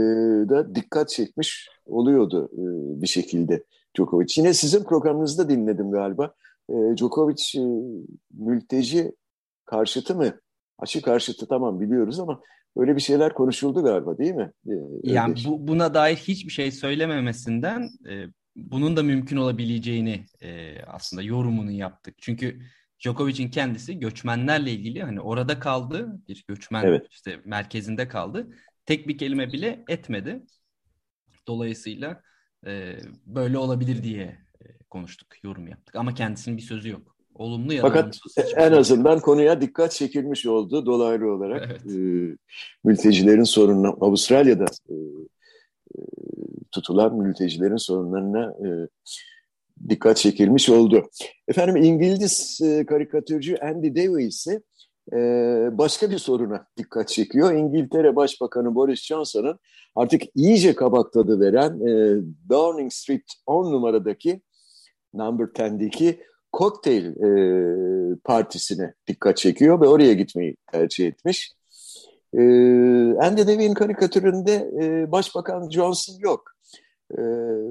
da 0.49 0.75
dikkat 0.75 1.09
çekmiş 1.09 1.69
oluyordu 1.87 2.51
e, 2.53 2.63
bir 3.03 3.07
şekilde 3.07 3.65
Djokovic. 3.97 4.35
Yine 4.37 4.55
sizin 4.55 4.85
programınızda 4.85 5.49
dinledim 5.49 5.91
galiba. 5.91 6.35
E, 6.71 6.75
Djokovic 6.97 7.43
e, 7.57 7.63
mülteci 8.39 9.13
karşıtı 9.67 10.15
mı? 10.15 10.41
Aşı 10.79 11.03
karşıtı 11.03 11.49
tamam 11.49 11.81
biliyoruz 11.81 12.21
ama 12.21 12.41
öyle 12.77 12.97
bir 12.97 13.01
şeyler 13.01 13.35
konuşuldu 13.35 13.85
galiba 13.85 14.19
değil 14.19 14.35
mi? 14.35 14.53
E, 14.69 14.73
yani 15.03 15.35
bu, 15.47 15.69
buna 15.69 15.95
dair 15.95 16.17
hiçbir 16.17 16.53
şey 16.53 16.73
söylememesinden 16.73 17.89
e, 18.09 18.25
bunun 18.57 18.97
da 18.97 19.03
mümkün 19.03 19.37
olabileceğini 19.37 20.27
e, 20.43 20.83
aslında 20.87 21.23
yorumunu 21.23 21.71
yaptık. 21.71 22.15
Çünkü 22.19 22.61
Djokovic'in 23.01 23.51
kendisi 23.51 23.99
göçmenlerle 23.99 24.71
ilgili 24.73 25.03
hani 25.03 25.21
orada 25.21 25.59
kaldı 25.59 26.21
bir 26.29 26.45
göçmen 26.49 26.85
evet. 26.85 27.07
işte 27.11 27.41
merkezinde 27.45 28.09
kaldı. 28.09 28.49
Tek 28.87 29.09
bir 29.09 29.19
kelime 29.19 29.53
bile 29.53 29.85
etmedi. 29.89 30.43
Dolayısıyla 31.49 32.23
e, 32.67 32.99
böyle 33.27 33.59
olabilir 33.59 34.03
diye 34.03 34.39
e, 34.61 34.79
konuştuk, 34.91 35.45
yorum 35.45 35.69
yaptık. 35.69 35.97
Ama 35.97 36.15
kendisinin 36.15 36.57
bir 36.57 36.63
sözü 36.63 36.91
yok. 36.91 37.16
Olumlu 37.39 37.73
ya 37.73 37.83
Fakat 37.83 38.19
en 38.57 38.73
azından 38.73 39.21
konuya 39.21 39.61
dikkat 39.61 39.93
çekilmiş 39.93 40.47
oldu 40.47 40.87
dolaylı 40.87 41.33
olarak. 41.33 41.69
Evet. 41.71 41.97
E, 41.97 42.37
mültecilerin 42.85 43.43
sorununa 43.43 43.89
Avustralya'da 43.89 44.65
e, 44.89 44.95
e, 44.95 46.01
tutulan 46.73 47.15
mültecilerin 47.15 47.77
sorunlarına 47.77 48.45
e, 48.45 48.69
dikkat 49.89 50.17
çekilmiş 50.17 50.69
oldu. 50.69 51.09
Efendim 51.49 51.77
İngiliz 51.77 52.61
e, 52.65 52.87
karikatürcü 52.87 53.57
Andy 53.57 53.95
Davis 53.95 54.35
ise 54.35 54.63
e, 55.13 55.19
başka 55.73 56.11
bir 56.11 56.19
soruna 56.19 56.67
dikkat 56.77 57.09
çekiyor. 57.09 57.53
İngiltere 57.53 58.17
Başbakanı 58.17 58.75
Boris 58.75 59.03
Johnson'ın 59.03 59.59
artık 59.95 60.23
iyice 60.35 60.75
kabak 60.75 61.13
tadı 61.13 61.41
veren 61.41 61.81
e, 61.81 62.23
Downing 62.49 62.93
Street 62.93 63.25
10 63.47 63.73
numaradaki 63.73 64.41
Number 65.15 65.45
10'deki 65.45 66.21
kokteyl 66.53 67.07
e, 67.07 68.17
partisine 68.25 68.95
dikkat 69.07 69.37
çekiyor 69.37 69.81
ve 69.81 69.89
oraya 69.89 70.13
gitmeyi 70.13 70.57
tercih 70.73 71.07
etmiş. 71.07 71.53
E, 72.35 72.41
Andy 73.21 73.47
Davy'in 73.47 73.75
karikatüründe 73.75 74.71
e, 74.83 75.13
Başbakan 75.13 75.71
Johnson 75.71 76.19
yok. 76.19 76.53
E, 77.19 77.21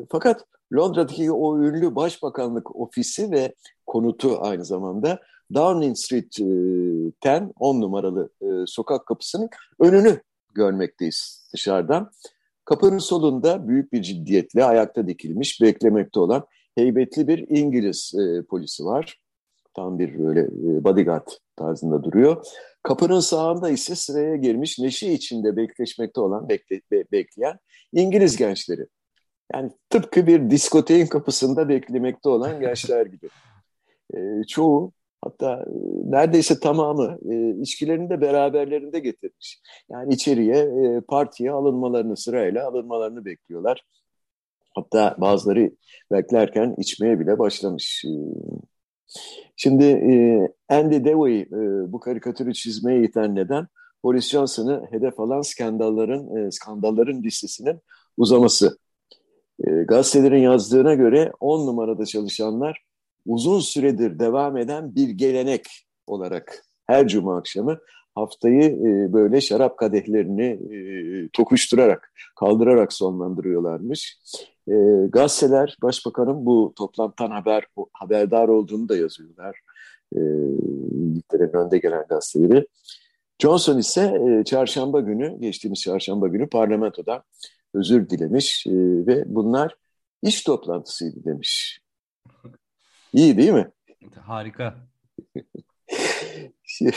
fakat 0.09 0.45
Londra'daki 0.73 1.31
o 1.31 1.59
ünlü 1.59 1.95
Başbakanlık 1.95 2.75
ofisi 2.75 3.31
ve 3.31 3.53
konutu 3.85 4.37
aynı 4.41 4.65
zamanda 4.65 5.19
Downing 5.53 5.97
Street 5.97 6.39
10, 6.39 7.53
10 7.59 7.81
numaralı 7.81 8.29
e, 8.41 8.45
sokak 8.67 9.05
kapısının 9.05 9.49
önünü 9.79 10.21
görmekteyiz 10.53 11.49
dışarıdan. 11.53 12.11
Kapının 12.65 12.97
solunda 12.97 13.67
büyük 13.67 13.93
bir 13.93 14.01
ciddiyetle 14.01 14.65
ayakta 14.65 15.07
dikilmiş, 15.07 15.61
beklemekte 15.61 16.19
olan 16.19 16.45
heybetli 16.75 17.27
bir 17.27 17.45
İngiliz 17.49 18.13
e, 18.15 18.43
polisi 18.43 18.85
var. 18.85 19.19
Tam 19.73 19.99
bir 19.99 20.19
böyle 20.19 20.39
e, 20.39 20.83
bodyguard 20.83 21.27
tarzında 21.55 22.03
duruyor. 22.03 22.45
Kapının 22.83 23.19
sağında 23.19 23.69
ise 23.69 23.95
sıraya 23.95 24.35
girmiş, 24.35 24.79
neşe 24.79 25.11
içinde 25.11 25.57
bekleşmekte 25.57 26.21
olan, 26.21 26.49
bekle, 26.49 26.81
be, 26.91 27.03
bekleyen 27.11 27.59
İngiliz 27.93 28.37
gençleri. 28.37 28.85
Yani 29.53 29.71
tıpkı 29.89 30.27
bir 30.27 30.49
diskoteğin 30.49 31.07
kapısında 31.07 31.69
beklemekte 31.69 32.29
olan 32.29 32.59
gençler 32.59 33.05
gibi. 33.05 33.29
E, 34.13 34.43
çoğu 34.47 34.91
Hatta 35.25 35.53
e, 35.53 36.11
neredeyse 36.11 36.59
tamamı 36.59 37.17
e, 37.31 37.61
içkilerini 37.61 38.09
de 38.09 38.21
beraberlerinde 38.21 38.99
getirmiş. 38.99 39.61
Yani 39.89 40.13
içeriye 40.13 40.55
e, 40.55 41.01
partiye 41.01 41.51
alınmalarını 41.51 42.17
sırayla 42.17 42.67
alınmalarını 42.67 43.25
bekliyorlar. 43.25 43.83
Hatta 44.75 45.15
bazıları 45.17 45.71
beklerken 46.11 46.75
içmeye 46.77 47.19
bile 47.19 47.39
başlamış. 47.39 48.05
E, 48.05 48.11
şimdi 49.55 49.83
e, 49.85 50.13
Andy 50.75 51.05
Dewey 51.05 51.41
e, 51.41 51.47
bu 51.91 51.99
karikatürü 51.99 52.53
çizmeye 52.53 53.03
iten 53.03 53.35
neden 53.35 53.67
Boris 54.03 54.29
Johnson'ı 54.29 54.87
hedef 54.91 55.19
alan 55.19 55.41
skandalların 55.41 56.35
e, 56.35 56.51
skandalların 56.51 57.23
listesinin 57.23 57.79
uzaması. 58.17 58.77
Gazetelerin 59.87 60.41
yazdığına 60.41 60.93
göre 60.93 61.31
10 61.39 61.67
numarada 61.67 62.05
çalışanlar 62.05 62.83
uzun 63.25 63.59
süredir 63.59 64.19
devam 64.19 64.57
eden 64.57 64.95
bir 64.95 65.09
gelenek 65.09 65.65
olarak 66.07 66.65
her 66.87 67.07
cuma 67.07 67.37
akşamı 67.37 67.79
haftayı 68.15 68.77
böyle 69.13 69.41
şarap 69.41 69.77
kadehlerini 69.77 70.59
tokuşturarak, 71.33 72.13
kaldırarak 72.35 72.93
sonlandırıyorlarmış. 72.93 74.19
E, 74.67 74.73
gazeteler 75.09 75.77
başbakanın 75.81 76.45
bu 76.45 76.73
toplantıdan 76.75 77.31
haber 77.31 77.67
haberdar 77.93 78.47
olduğunu 78.47 78.89
da 78.89 78.97
yazıyorlar. 78.97 79.59
E, 80.15 80.19
İngiltere'nin 80.91 81.53
önde 81.53 81.77
gelen 81.77 82.05
gazeteleri. 82.09 82.67
Johnson 83.39 83.77
ise 83.77 84.01
e, 84.01 84.43
çarşamba 84.43 84.99
günü, 84.99 85.39
geçtiğimiz 85.39 85.81
çarşamba 85.81 86.27
günü 86.27 86.49
parlamentoda 86.49 87.23
özür 87.73 88.09
dilemiş 88.09 88.67
e, 88.67 88.71
ve 89.07 89.23
bunlar 89.25 89.75
iş 90.21 90.43
toplantısıydı 90.43 91.25
demiş. 91.25 91.81
İyi 93.13 93.37
değil 93.37 93.51
mi? 93.51 93.71
Harika. 94.21 94.75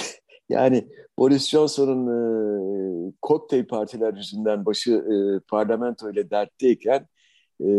yani 0.49 0.89
Boris 1.19 1.49
Johnson'un 1.49 2.07
e, 2.07 3.13
kokteyl 3.23 3.67
partiler 3.67 4.15
yüzünden 4.15 4.67
başı 4.67 4.91
e, 4.91 5.41
parlamento 5.49 6.11
ile 6.11 6.31
dertteyken 6.31 7.07
e, 7.61 7.71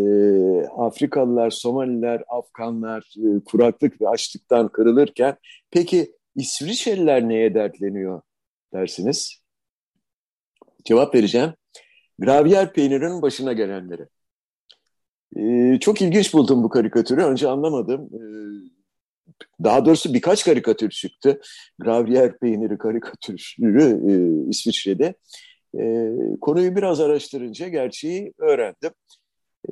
Afrikalılar, 0.77 1.49
Somaliler, 1.49 2.23
Afganlar 2.27 3.13
e, 3.17 3.43
kuraklık 3.45 4.01
ve 4.01 4.09
açlıktan 4.09 4.67
kırılırken 4.67 5.37
peki 5.71 6.15
İsviçreliler 6.35 7.29
neye 7.29 7.53
dertleniyor 7.53 8.21
dersiniz? 8.73 9.41
Cevap 10.85 11.15
vereceğim. 11.15 11.53
Gravyer 12.19 12.73
peynirinin 12.73 13.21
başına 13.21 13.53
gelenleri. 13.53 14.05
Ee, 15.37 15.79
çok 15.79 16.01
ilginç 16.01 16.33
buldum 16.33 16.63
bu 16.63 16.69
karikatürü. 16.69 17.23
Önce 17.23 17.47
anlamadım. 17.47 18.09
Ee, 18.13 18.19
daha 19.63 19.85
doğrusu 19.85 20.13
birkaç 20.13 20.45
karikatür 20.45 20.89
çıktı. 20.89 21.41
Gravrier 21.79 22.39
peyniri 22.39 22.77
karikatürü 22.77 24.11
e, 24.11 24.13
İsviçre'de. 24.49 25.15
E, 25.79 26.11
konuyu 26.41 26.75
biraz 26.75 26.99
araştırınca 26.99 27.67
gerçeği 27.67 28.33
öğrendim. 28.37 28.91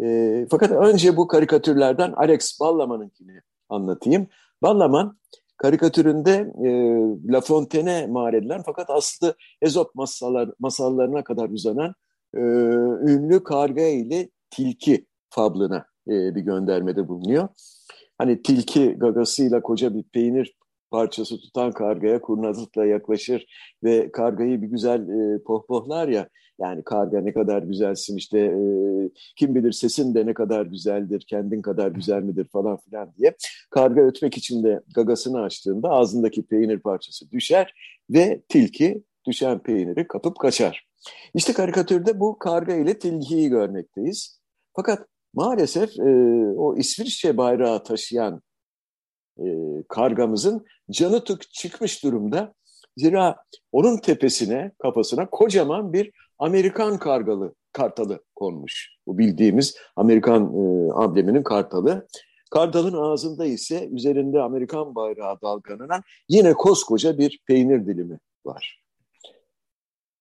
E, 0.01 0.45
fakat 0.51 0.71
önce 0.71 1.17
bu 1.17 1.27
karikatürlerden 1.27 2.11
Alex 2.11 2.59
Ballaman'ınkini 2.59 3.41
anlatayım. 3.69 4.27
Ballaman 4.61 5.17
karikatüründe 5.57 6.53
e, 6.65 6.69
La 7.33 7.41
Fontaine'e 7.41 8.07
mal 8.07 8.33
edilen 8.33 8.61
fakat 8.65 8.89
aslı 8.89 9.35
Ezop 9.61 9.95
masallar, 9.95 10.49
masallarına 10.59 11.23
kadar 11.23 11.49
uzanan 11.49 11.93
e, 12.35 12.39
ünlü 13.11 13.43
karga 13.43 13.81
ile 13.81 14.29
tilki 14.49 15.05
fablına 15.29 15.85
e, 16.07 16.35
bir 16.35 16.41
göndermede 16.41 17.07
bulunuyor. 17.07 17.47
Hani 18.17 18.41
tilki 18.41 18.93
gagasıyla 18.97 19.61
koca 19.61 19.95
bir 19.95 20.03
peynir 20.03 20.57
parçası 20.91 21.37
tutan 21.37 21.71
kargaya 21.71 22.21
kurnazlıkla 22.21 22.85
yaklaşır 22.85 23.45
ve 23.83 24.11
kargayı 24.11 24.61
bir 24.61 24.67
güzel 24.67 25.09
e, 25.09 25.43
pohpohlar 25.43 26.07
ya. 26.07 26.29
Yani 26.59 26.83
karga 26.83 27.21
ne 27.21 27.33
kadar 27.33 27.63
güzelsin 27.63 28.17
işte 28.17 28.39
e, 28.39 28.61
kim 29.35 29.55
bilir 29.55 29.71
sesin 29.71 30.15
de 30.15 30.25
ne 30.25 30.33
kadar 30.33 30.65
güzeldir, 30.65 31.25
kendin 31.27 31.61
kadar 31.61 31.87
güzel 31.87 32.21
midir 32.21 32.47
falan 32.51 32.77
filan 32.77 33.13
diye. 33.17 33.35
Karga 33.69 34.01
ötmek 34.01 34.37
için 34.37 34.63
de 34.63 34.81
gagasını 34.95 35.41
açtığında 35.41 35.89
ağzındaki 35.89 36.45
peynir 36.45 36.79
parçası 36.79 37.31
düşer 37.31 37.73
ve 38.09 38.41
tilki 38.49 39.03
düşen 39.27 39.59
peyniri 39.59 40.07
kapıp 40.07 40.39
kaçar. 40.39 40.87
İşte 41.33 41.53
karikatürde 41.53 42.19
bu 42.19 42.39
karga 42.39 42.75
ile 42.75 42.99
tilkiyi 42.99 43.49
görmekteyiz. 43.49 44.41
Fakat 44.75 45.07
maalesef 45.33 45.99
e, 45.99 46.03
o 46.57 46.77
İsviçre 46.77 47.37
bayrağı 47.37 47.83
taşıyan 47.83 48.41
e, 49.39 49.45
kargamızın 49.89 50.65
canı 50.91 51.23
tık 51.23 51.51
çıkmış 51.51 52.03
durumda. 52.03 52.53
Zira 52.97 53.35
onun 53.71 53.97
tepesine, 53.97 54.71
kafasına 54.79 55.29
kocaman 55.29 55.93
bir 55.93 56.11
Amerikan 56.39 56.99
kargalı, 56.99 57.55
kartalı 57.73 58.23
konmuş. 58.35 58.89
Bu 59.07 59.17
bildiğimiz 59.17 59.75
Amerikan 59.95 60.43
e, 60.43 60.91
ambleminin 60.93 61.43
kartalı. 61.43 62.07
Kartalın 62.51 62.93
ağzında 62.93 63.45
ise 63.45 63.87
üzerinde 63.87 64.41
Amerikan 64.41 64.95
bayrağı 64.95 65.41
dalgalanan 65.41 66.01
yine 66.29 66.53
koskoca 66.53 67.17
bir 67.17 67.39
peynir 67.47 67.85
dilimi 67.85 68.19
var. 68.45 68.83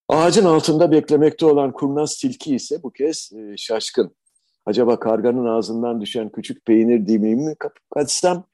Ağacın 0.08 0.44
altında 0.44 0.90
beklemekte 0.90 1.46
olan 1.46 1.72
kurnaz 1.72 2.16
tilki 2.16 2.54
ise 2.54 2.82
bu 2.82 2.92
kez 2.92 3.32
e, 3.32 3.56
şaşkın. 3.56 4.16
Acaba 4.66 4.98
karganın 4.98 5.46
ağzından 5.46 6.00
düşen 6.00 6.28
küçük 6.28 6.64
peynir 6.64 7.06
dilimini 7.06 7.34
mi 7.34 7.54
kaçsam 7.94 8.44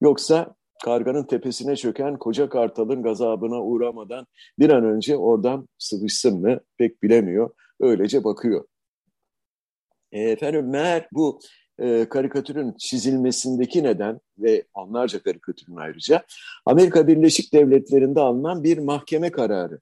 yoksa 0.00 0.54
karganın 0.84 1.24
tepesine 1.24 1.76
çöken 1.76 2.18
koca 2.18 2.48
kartalın 2.48 3.02
gazabına 3.02 3.62
uğramadan 3.62 4.26
bir 4.58 4.70
an 4.70 4.84
önce 4.84 5.16
oradan 5.16 5.68
sıvışsın 5.78 6.40
mı 6.40 6.60
pek 6.78 7.02
bilemiyor. 7.02 7.50
Öylece 7.80 8.24
bakıyor. 8.24 8.64
E, 10.12 10.20
efendim 10.20 10.70
meğer 10.70 11.08
bu 11.12 11.40
e, 11.78 12.08
karikatürün 12.08 12.74
çizilmesindeki 12.78 13.82
neden 13.82 14.20
ve 14.38 14.64
onlarca 14.74 15.22
karikatürün 15.22 15.76
ayrıca 15.76 16.24
Amerika 16.66 17.06
Birleşik 17.06 17.52
Devletleri'nde 17.52 18.20
alınan 18.20 18.64
bir 18.64 18.78
mahkeme 18.78 19.30
kararı. 19.30 19.80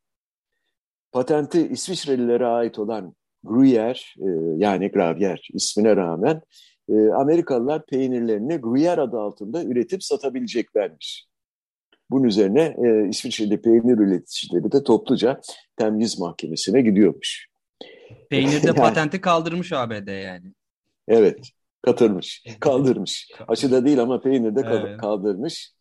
Patenti 1.13 1.69
İsviçrelilere 1.69 2.47
ait 2.47 2.79
olan 2.79 3.15
Gruyère 3.45 4.01
e, 4.19 4.59
yani 4.65 4.91
Gravier 4.91 5.49
ismine 5.53 5.97
rağmen 5.97 6.43
e, 6.89 7.09
Amerikalılar 7.09 7.87
peynirlerini 7.87 8.55
Gruyère 8.55 9.01
adı 9.01 9.19
altında 9.19 9.65
üretip 9.65 10.05
satabileceklermiş. 10.05 11.27
Bunun 12.11 12.25
üzerine 12.25 12.77
e, 12.85 13.09
İsviçreli 13.09 13.63
peynir 13.63 13.99
üreticileri 13.99 14.73
de 14.73 14.83
topluca 14.83 15.41
temyiz 15.77 16.19
mahkemesine 16.19 16.83
gidiyormuş. 16.83 17.47
Peynirde 18.31 18.67
yani, 18.67 18.77
patenti 18.77 19.21
kaldırmış 19.21 19.73
ABD 19.73 20.23
yani. 20.23 20.53
Evet, 21.09 21.51
katırmış, 21.83 22.45
kaldırmış. 22.61 23.31
Aşıda 23.49 23.85
değil 23.85 24.01
ama 24.01 24.21
peynirde 24.21 24.61
evet. 24.67 25.01
kaldırmış. 25.01 25.73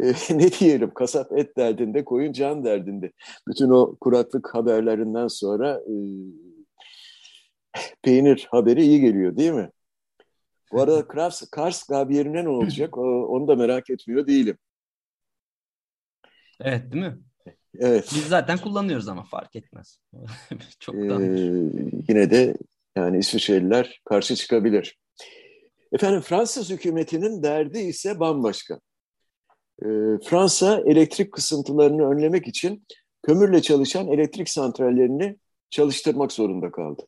E, 0.00 0.04
ne 0.30 0.52
diyelim 0.52 0.94
kasap 0.94 1.38
et 1.38 1.56
derdinde, 1.56 2.04
koyun 2.04 2.32
can 2.32 2.64
derdinde. 2.64 3.12
Bütün 3.48 3.70
o 3.70 3.96
kuraklık 4.00 4.54
haberlerinden 4.54 5.28
sonra 5.28 5.74
e, 5.74 5.94
peynir 8.02 8.48
haberi 8.50 8.82
iyi 8.82 9.00
geliyor 9.00 9.36
değil 9.36 9.52
mi? 9.52 9.70
Bu 10.72 10.82
arada 10.82 11.08
Kars, 11.08 11.50
Kars 11.50 11.86
Gabiyerine 11.86 12.44
ne 12.44 12.48
olacak? 12.48 12.98
Onu 12.98 13.48
da 13.48 13.56
merak 13.56 13.90
etmiyor 13.90 14.26
değilim. 14.26 14.58
Evet 16.60 16.92
değil 16.92 17.04
mi? 17.04 17.18
Evet. 17.78 18.10
Biz 18.14 18.26
zaten 18.28 18.58
kullanıyoruz 18.58 19.08
ama 19.08 19.24
fark 19.24 19.56
etmez. 19.56 20.00
Çok 20.80 20.94
ee, 20.94 20.98
yine 22.08 22.30
de 22.30 22.54
yani 22.96 23.18
İsviçreliler 23.18 24.00
karşı 24.04 24.36
çıkabilir. 24.36 24.98
Efendim 25.92 26.20
Fransız 26.20 26.70
hükümetinin 26.70 27.42
derdi 27.42 27.78
ise 27.78 28.20
bambaşka. 28.20 28.80
Ee, 29.82 29.86
Fransa 30.24 30.82
elektrik 30.86 31.32
kısıntılarını 31.32 32.10
önlemek 32.10 32.46
için 32.48 32.86
kömürle 33.22 33.62
çalışan 33.62 34.08
elektrik 34.08 34.48
santrallerini 34.48 35.36
çalıştırmak 35.70 36.32
zorunda 36.32 36.70
kaldı. 36.70 37.02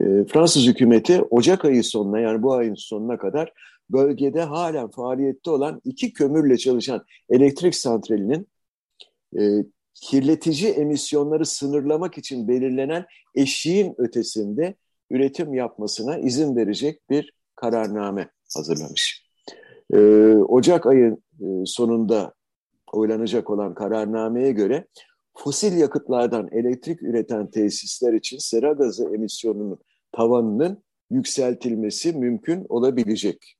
Ee, 0.00 0.24
Fransız 0.24 0.66
hükümeti 0.66 1.22
Ocak 1.22 1.64
ayı 1.64 1.84
sonuna 1.84 2.20
yani 2.20 2.42
bu 2.42 2.52
ayın 2.54 2.74
sonuna 2.74 3.18
kadar 3.18 3.52
bölgede 3.90 4.42
halen 4.42 4.90
faaliyette 4.90 5.50
olan 5.50 5.80
iki 5.84 6.12
kömürle 6.12 6.56
çalışan 6.56 7.04
elektrik 7.30 7.74
santralinin 7.74 8.48
e, 9.38 9.64
kirletici 9.94 10.70
emisyonları 10.70 11.46
sınırlamak 11.46 12.18
için 12.18 12.48
belirlenen 12.48 13.06
eşiğin 13.34 13.94
ötesinde 13.98 14.74
üretim 15.10 15.54
yapmasına 15.54 16.18
izin 16.18 16.56
verecek 16.56 17.10
bir 17.10 17.32
kararname 17.56 18.28
hazırlamış. 18.54 19.24
E, 19.92 19.98
Ocak 20.34 20.86
ayı 20.86 21.16
e, 21.40 21.46
sonunda 21.64 22.34
oylanacak 22.92 23.50
olan 23.50 23.74
kararnameye 23.74 24.52
göre 24.52 24.86
fosil 25.34 25.76
yakıtlardan 25.76 26.48
elektrik 26.52 27.02
üreten 27.02 27.50
tesisler 27.50 28.12
için 28.12 28.38
sera 28.38 28.72
gazı 28.72 29.04
emisyonunun 29.14 29.78
tavanının 30.12 30.82
yükseltilmesi 31.10 32.12
mümkün 32.12 32.66
olabilecek. 32.68 33.56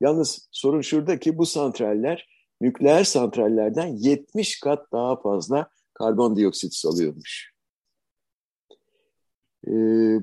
Yalnız 0.00 0.48
sorun 0.50 0.80
şurada 0.80 1.18
ki 1.18 1.38
bu 1.38 1.46
santraller 1.46 2.28
nükleer 2.60 3.04
santrallerden 3.04 3.86
70 3.86 4.60
kat 4.60 4.92
daha 4.92 5.20
fazla 5.20 5.70
karbondioksit 5.94 6.74
salıyormuş. 6.74 7.52
Ee, 9.66 9.70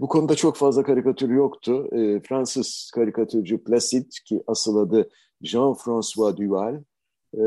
bu 0.02 0.08
konuda 0.08 0.36
çok 0.36 0.58
fazla 0.58 0.84
karikatür 0.84 1.30
yoktu. 1.30 1.88
Ee, 1.92 2.20
Fransız 2.20 2.92
karikatürcü 2.96 3.64
Placide 3.64 4.10
ki 4.26 4.44
asıl 4.48 4.78
adı 4.78 5.10
Jean-François 5.42 6.38
Duval, 6.38 6.76
e, 7.34 7.44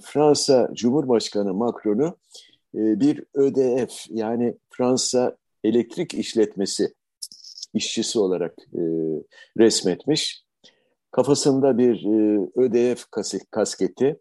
Fransa 0.00 0.70
Cumhurbaşkanı 0.74 1.54
Macron'u 1.54 2.16
e, 2.74 3.00
bir 3.00 3.24
ÖDF 3.34 4.06
yani 4.10 4.56
Fransa 4.70 5.36
Elektrik 5.64 6.14
İşletmesi 6.14 6.94
işçisi 7.74 8.18
olarak 8.18 8.54
e, 8.74 8.82
resmetmiş. 9.58 10.44
Kafasında 11.10 11.78
bir 11.78 12.04
e, 12.04 12.48
ÖDF 12.56 13.04
kasketi, 13.50 14.20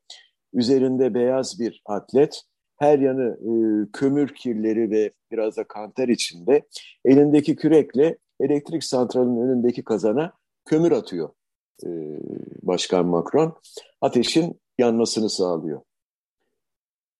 üzerinde 0.53 1.13
beyaz 1.13 1.59
bir 1.59 1.81
atlet, 1.85 2.41
her 2.77 2.99
yanı 2.99 3.37
e, 3.41 3.53
kömür 3.93 4.35
kirleri 4.35 4.91
ve 4.91 5.11
biraz 5.31 5.57
da 5.57 5.63
kanter 5.63 6.07
içinde 6.07 6.61
elindeki 7.05 7.55
kürekle 7.55 8.17
elektrik 8.39 8.83
santralinin 8.83 9.41
önündeki 9.41 9.83
kazana 9.83 10.33
kömür 10.65 10.91
atıyor 10.91 11.29
e, 11.85 11.89
Başkan 12.61 13.05
Macron. 13.05 13.57
Ateşin 14.01 14.59
yanmasını 14.77 15.29
sağlıyor. 15.29 15.81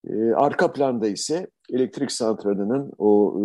E, 0.07 0.31
arka 0.31 0.73
planda 0.73 1.07
ise 1.07 1.47
elektrik 1.73 2.11
santralinin 2.11 2.91
o 2.97 3.37
e, 3.37 3.43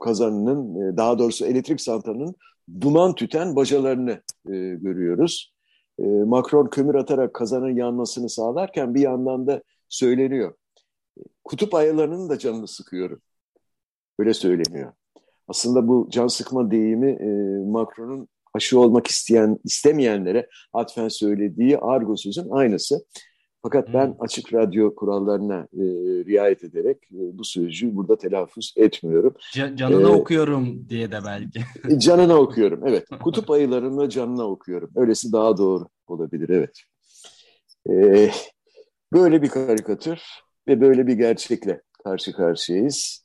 kazanının, 0.00 0.92
e, 0.92 0.96
daha 0.96 1.18
doğrusu 1.18 1.46
elektrik 1.46 1.80
santralinin 1.80 2.36
duman 2.80 3.14
tüten 3.14 3.56
bacalarını 3.56 4.10
e, 4.46 4.56
görüyoruz. 4.74 5.54
E, 5.98 6.02
Macron 6.04 6.66
kömür 6.66 6.94
atarak 6.94 7.34
kazanın 7.34 7.76
yanmasını 7.76 8.28
sağlarken 8.28 8.94
bir 8.94 9.00
yandan 9.00 9.46
da 9.46 9.62
söyleniyor. 9.88 10.54
Kutup 11.44 11.74
ayılarının 11.74 12.28
da 12.28 12.38
canını 12.38 12.68
sıkıyorum. 12.68 13.20
Öyle 14.18 14.34
söyleniyor. 14.34 14.92
Aslında 15.48 15.88
bu 15.88 16.08
can 16.10 16.26
sıkma 16.26 16.70
deyimi 16.70 17.10
e, 17.10 17.28
Macron'un 17.70 18.28
aşı 18.54 18.80
olmak 18.80 19.06
isteyen 19.06 19.58
istemeyenlere 19.64 20.48
atfen 20.72 21.08
söylediği 21.08 21.78
argo 21.78 22.16
sözün 22.16 22.50
aynısı. 22.50 23.04
Fakat 23.62 23.94
ben 23.94 24.16
açık 24.20 24.52
radyo 24.52 24.94
kurallarına 24.94 25.68
e, 25.72 25.84
riayet 26.24 26.64
ederek 26.64 26.96
e, 27.12 27.38
bu 27.38 27.44
sözcüğü 27.44 27.96
burada 27.96 28.18
telaffuz 28.18 28.74
etmiyorum. 28.76 29.34
Can, 29.54 29.76
canına 29.76 30.08
ee, 30.08 30.12
okuyorum 30.12 30.88
diye 30.88 31.12
de 31.12 31.18
belki. 31.26 31.60
E, 31.88 31.98
canına 31.98 32.36
okuyorum, 32.36 32.86
evet. 32.86 33.06
Kutup 33.22 33.50
ayılarının 33.50 34.08
canına 34.08 34.44
okuyorum. 34.44 34.90
Öylesi 34.96 35.32
daha 35.32 35.56
doğru 35.56 35.86
olabilir, 36.06 36.48
evet. 36.48 36.82
Ee, 37.90 38.30
böyle 39.12 39.42
bir 39.42 39.48
karikatür 39.48 40.20
ve 40.68 40.80
böyle 40.80 41.06
bir 41.06 41.14
gerçekle 41.14 41.82
karşı 42.04 42.32
karşıyayız. 42.32 43.24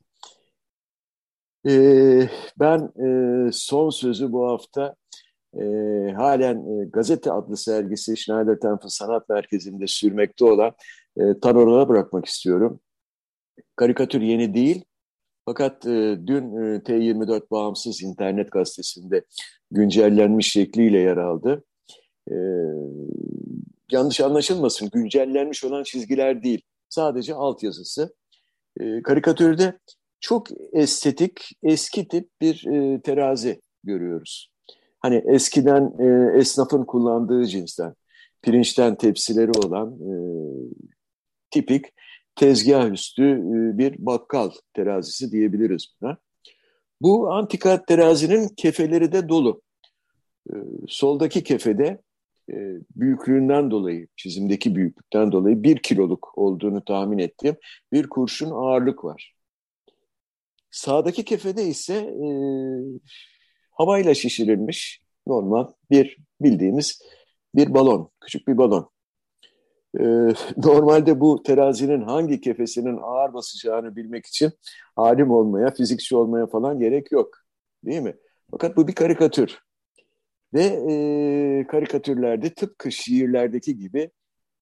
Ee, 1.67 2.29
ben 2.59 2.79
e, 2.79 3.49
son 3.51 3.89
sözü 3.89 4.31
bu 4.31 4.47
hafta 4.47 4.95
e, 5.59 5.65
halen 6.11 6.55
e, 6.57 6.85
Gazete 6.85 7.31
adlı 7.31 7.57
sergisi 7.57 8.17
Schneider 8.17 8.59
Tempel 8.59 8.89
Sanat 8.89 9.29
Merkezi'nde 9.29 9.87
sürmekte 9.87 10.45
olan 10.45 10.71
e, 11.17 11.39
Tanor'a 11.39 11.89
bırakmak 11.89 12.25
istiyorum. 12.25 12.79
Karikatür 13.75 14.21
yeni 14.21 14.53
değil 14.53 14.85
fakat 15.45 15.85
e, 15.85 16.17
dün 16.27 16.55
e, 16.55 16.77
T24 16.77 17.51
bağımsız 17.51 18.03
internet 18.03 18.51
gazetesinde 18.51 19.25
güncellenmiş 19.71 20.51
şekliyle 20.51 20.99
yer 20.99 21.17
aldı. 21.17 21.63
E, 22.31 22.35
yanlış 23.91 24.21
anlaşılmasın 24.21 24.89
güncellenmiş 24.93 25.63
olan 25.63 25.83
çizgiler 25.83 26.43
değil. 26.43 26.61
Sadece 26.89 27.33
altyazısı. 27.33 28.15
E, 28.79 29.01
karikatürde 29.01 29.79
çok 30.19 30.47
estetik, 30.73 31.49
eski 31.63 32.07
tip 32.07 32.29
bir 32.41 32.67
e, 32.67 33.01
terazi 33.01 33.61
görüyoruz. 33.83 34.54
Hani 35.05 35.23
eskiden 35.25 35.93
e, 35.99 36.37
esnafın 36.39 36.85
kullandığı 36.85 37.45
cinsten, 37.45 37.95
pirinçten 38.41 38.95
tepsileri 38.95 39.51
olan 39.51 39.91
e, 39.91 40.13
tipik 41.51 41.85
tezgah 42.35 42.91
üstü 42.91 43.23
e, 43.23 43.77
bir 43.77 43.95
bakkal 43.97 44.51
terazisi 44.73 45.31
diyebiliriz 45.31 45.87
buna. 46.01 46.17
Bu 47.01 47.31
antika 47.31 47.85
terazinin 47.85 48.47
kefeleri 48.47 49.11
de 49.11 49.29
dolu. 49.29 49.61
E, 50.49 50.53
soldaki 50.87 51.43
kefede 51.43 52.01
e, 52.51 52.55
büyüklüğünden 52.95 53.71
dolayı, 53.71 54.07
çizimdeki 54.15 54.75
büyüklükten 54.75 55.31
dolayı 55.31 55.63
bir 55.63 55.77
kiloluk 55.77 56.37
olduğunu 56.37 56.85
tahmin 56.85 57.17
ettiğim 57.17 57.55
bir 57.93 58.09
kurşun 58.09 58.51
ağırlık 58.51 59.03
var. 59.03 59.35
Sağdaki 60.71 61.25
kefede 61.25 61.63
ise 61.63 61.93
e, 61.95 62.27
havayla 63.75 64.13
şişirilmiş 64.13 65.01
normal 65.27 65.67
bir 65.91 66.17
bildiğimiz 66.41 67.01
bir 67.55 67.73
balon, 67.73 68.11
küçük 68.21 68.47
bir 68.47 68.57
balon. 68.57 68.89
Ee, 69.99 70.03
normalde 70.57 71.19
bu 71.19 71.43
terazinin 71.43 72.01
hangi 72.01 72.41
kefesinin 72.41 72.97
ağır 73.01 73.33
basacağını 73.33 73.95
bilmek 73.95 74.25
için 74.25 74.51
alim 74.95 75.31
olmaya, 75.31 75.71
fizikçi 75.71 76.15
olmaya 76.15 76.47
falan 76.47 76.79
gerek 76.79 77.11
yok. 77.11 77.37
Değil 77.85 78.01
mi? 78.01 78.15
Fakat 78.51 78.77
bu 78.77 78.87
bir 78.87 78.95
karikatür. 78.95 79.59
Ve 80.53 80.63
e, 80.63 81.67
karikatürlerde 81.67 82.53
tıpkı 82.53 82.91
şiirlerdeki 82.91 83.77
gibi 83.77 84.11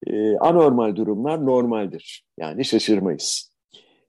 e, 0.07 0.37
anormal 0.37 0.95
durumlar 0.95 1.45
normaldir. 1.45 2.25
Yani 2.37 2.65
şaşırmayız. 2.65 3.53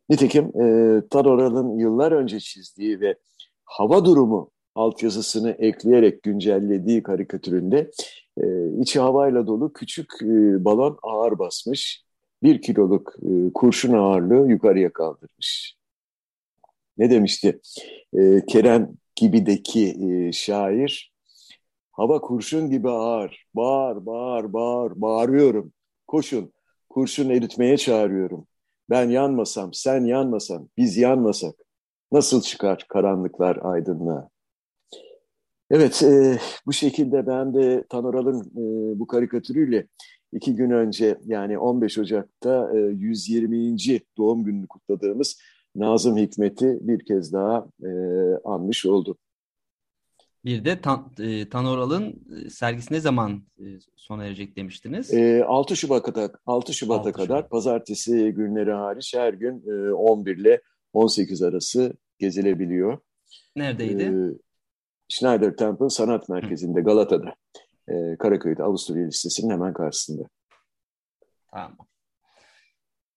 Nitekim 0.09 0.45
e, 0.45 1.03
Taroral'ın 1.11 1.79
yıllar 1.79 2.13
önce 2.13 2.41
çizdiği 2.41 3.01
ve 3.01 3.17
hava 3.65 4.05
durumu 4.05 4.51
altyazısını 4.75 5.51
ekleyerek 5.51 6.23
güncellediği 6.23 7.03
karikatüründe 7.03 7.91
e, 8.43 8.45
içi 8.81 9.01
havayla 9.01 9.47
dolu 9.47 9.73
küçük 9.73 10.13
e, 10.23 10.65
balon 10.65 10.99
ağır 11.03 11.39
basmış. 11.39 12.05
Bir 12.43 12.63
kiloluk 12.63 13.13
e, 13.23 13.53
kurşun 13.55 13.93
ağırlığı 13.93 14.51
yukarıya 14.51 14.93
kaldırmış. 14.93 15.77
Ne 16.99 17.11
demişti? 17.11 17.61
E, 18.19 18.47
Kerem 18.47 18.91
gibideki 19.17 19.97
e, 20.11 20.33
şair 20.33 21.15
hava 21.93 22.21
kurşun 22.21 22.71
gibi 22.71 22.91
ağır. 22.91 23.47
Bağır, 23.55 24.07
bağır, 24.07 24.53
bağır, 24.53 24.93
bağırıyorum. 24.97 25.73
Koşun, 26.07 26.53
kurşun 26.91 27.31
eritmeye 27.31 27.77
çağırıyorum. 27.77 28.47
Ben 28.91 29.11
yanmasam, 29.11 29.73
sen 29.73 30.05
yanmasan, 30.05 30.69
biz 30.77 30.97
yanmasak 30.97 31.55
nasıl 32.13 32.43
çıkar 32.43 32.87
karanlıklar 32.89 33.59
aydınlığa? 33.63 34.34
Evet, 35.71 36.03
e, 36.03 36.39
bu 36.67 36.73
şekilde 36.73 37.27
ben 37.27 37.55
de 37.55 37.85
Tanoral'ın 37.89 38.41
e, 38.41 38.99
bu 38.99 39.07
karikatürüyle 39.07 39.87
iki 40.33 40.55
gün 40.55 40.71
önce 40.71 41.19
yani 41.25 41.59
15 41.59 41.99
Ocak'ta 41.99 42.71
e, 42.75 42.79
120. 42.79 43.77
doğum 44.17 44.45
gününü 44.45 44.67
kutladığımız 44.67 45.41
Nazım 45.75 46.17
Hikmet'i 46.17 46.79
bir 46.81 47.05
kez 47.05 47.33
daha 47.33 47.67
e, 47.85 47.91
anmış 48.45 48.87
oldum. 48.87 49.17
Bir 50.45 50.65
de 50.65 50.81
Tan 50.81 51.13
e, 51.21 51.49
Tanoral'ın 51.49 52.25
sergisi 52.51 52.95
ne 52.95 53.01
zaman 53.01 53.43
e, 53.59 53.65
sona 53.97 54.25
erecek 54.25 54.57
demiştiniz? 54.57 55.15
E, 55.15 55.45
6 55.45 55.77
Şubat'a 55.77 56.31
6 56.47 56.75
Şubat'a 56.75 56.99
6 57.01 57.13
kadar 57.13 57.39
Şubat. 57.39 57.51
pazartesi 57.51 58.33
günleri 58.37 58.73
hariç 58.73 59.15
her 59.17 59.33
gün 59.33 59.65
e, 59.69 59.93
11 59.93 60.37
ile 60.37 60.61
18 60.93 61.43
arası 61.43 61.93
gezilebiliyor. 62.19 62.99
Neredeydi? 63.57 64.03
E, 64.03 64.44
Schneider 65.09 65.57
Temple 65.57 65.91
Sanat 65.91 66.29
Merkezi'nde 66.29 66.81
Galata'da. 66.81 67.35
E, 67.89 68.17
Karaköy'de 68.17 68.63
Avusturya 68.63 69.07
Lisesi'nin 69.07 69.51
hemen 69.51 69.73
karşısında. 69.73 70.23
Tamam. 71.51 71.77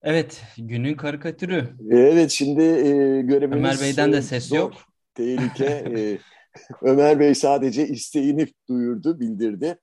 Evet, 0.02 0.43
günün 0.58 0.95
karikatürü. 0.95 1.69
Evet, 1.89 2.32
şimdi 2.32 2.63
e, 2.63 3.21
görevimiz... 3.21 3.58
Ömer 3.58 3.80
Bey'den 3.82 4.13
de 4.13 4.21
ses 4.21 4.47
zor, 4.47 4.58
yok. 4.58 4.73
Tehlike. 5.13 5.65
e, 5.65 6.17
Ömer 6.82 7.19
Bey 7.19 7.36
sadece 7.36 7.88
isteğini 7.88 8.47
duyurdu, 8.69 9.19
bildirdi. 9.19 9.78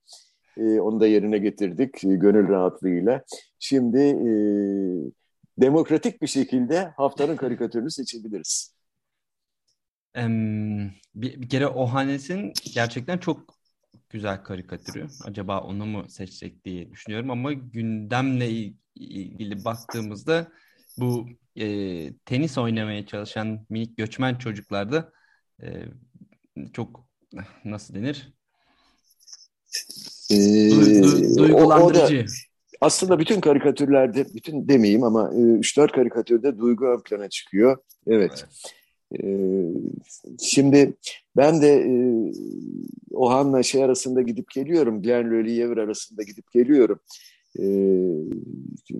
E, 0.56 0.80
onu 0.80 1.00
da 1.00 1.06
yerine 1.06 1.38
getirdik 1.38 2.04
e, 2.04 2.08
gönül 2.08 2.48
rahatlığıyla. 2.48 3.24
Şimdi 3.58 3.98
e, 3.98 4.30
demokratik 5.58 6.22
bir 6.22 6.26
şekilde 6.26 6.80
haftanın 6.96 7.36
karikatürünü 7.36 7.90
seçebiliriz 7.90 8.73
bir, 11.14 11.42
bir 11.42 11.48
kere 11.48 11.66
Ohanes'in 11.66 12.52
gerçekten 12.74 13.18
çok 13.18 13.54
güzel 14.10 14.42
karikatürü. 14.42 15.06
Acaba 15.24 15.60
onu 15.60 15.86
mu 15.86 16.08
seçsek 16.08 16.64
diye 16.64 16.90
düşünüyorum 16.90 17.30
ama 17.30 17.52
gündemle 17.52 18.50
ilgili 18.94 19.64
baktığımızda 19.64 20.48
bu 20.98 21.26
e, 21.56 21.66
tenis 22.24 22.58
oynamaya 22.58 23.06
çalışan 23.06 23.66
minik 23.70 23.96
göçmen 23.96 24.34
çocuklarda 24.34 25.12
e, 25.62 25.84
çok 26.72 27.06
nasıl 27.64 27.94
denir? 27.94 28.34
Ee, 30.30 30.70
du, 30.70 31.02
du, 31.02 31.38
duygulandırıcı. 31.38 32.16
O, 32.16 32.22
o 32.22 32.26
da, 32.26 32.30
aslında 32.80 33.18
bütün 33.18 33.40
karikatürlerde, 33.40 34.26
bütün 34.34 34.68
demeyeyim 34.68 35.02
ama 35.02 35.30
3-4 35.30 35.92
karikatürde 35.92 36.58
duygu 36.58 36.86
ön 36.86 37.00
plana 37.00 37.28
çıkıyor. 37.28 37.78
Evet. 38.06 38.32
evet. 38.32 38.74
Ee, 39.22 39.64
şimdi 40.42 40.94
ben 41.36 41.62
de 41.62 41.68
e, 41.68 41.94
Ohan'la 43.10 43.62
şey 43.62 43.84
arasında 43.84 44.22
gidip 44.22 44.50
geliyorum. 44.50 45.02
Glenn 45.02 45.30
Lölyever 45.30 45.76
arasında 45.76 46.22
gidip 46.22 46.52
geliyorum. 46.52 47.00
Ee, 47.58 47.64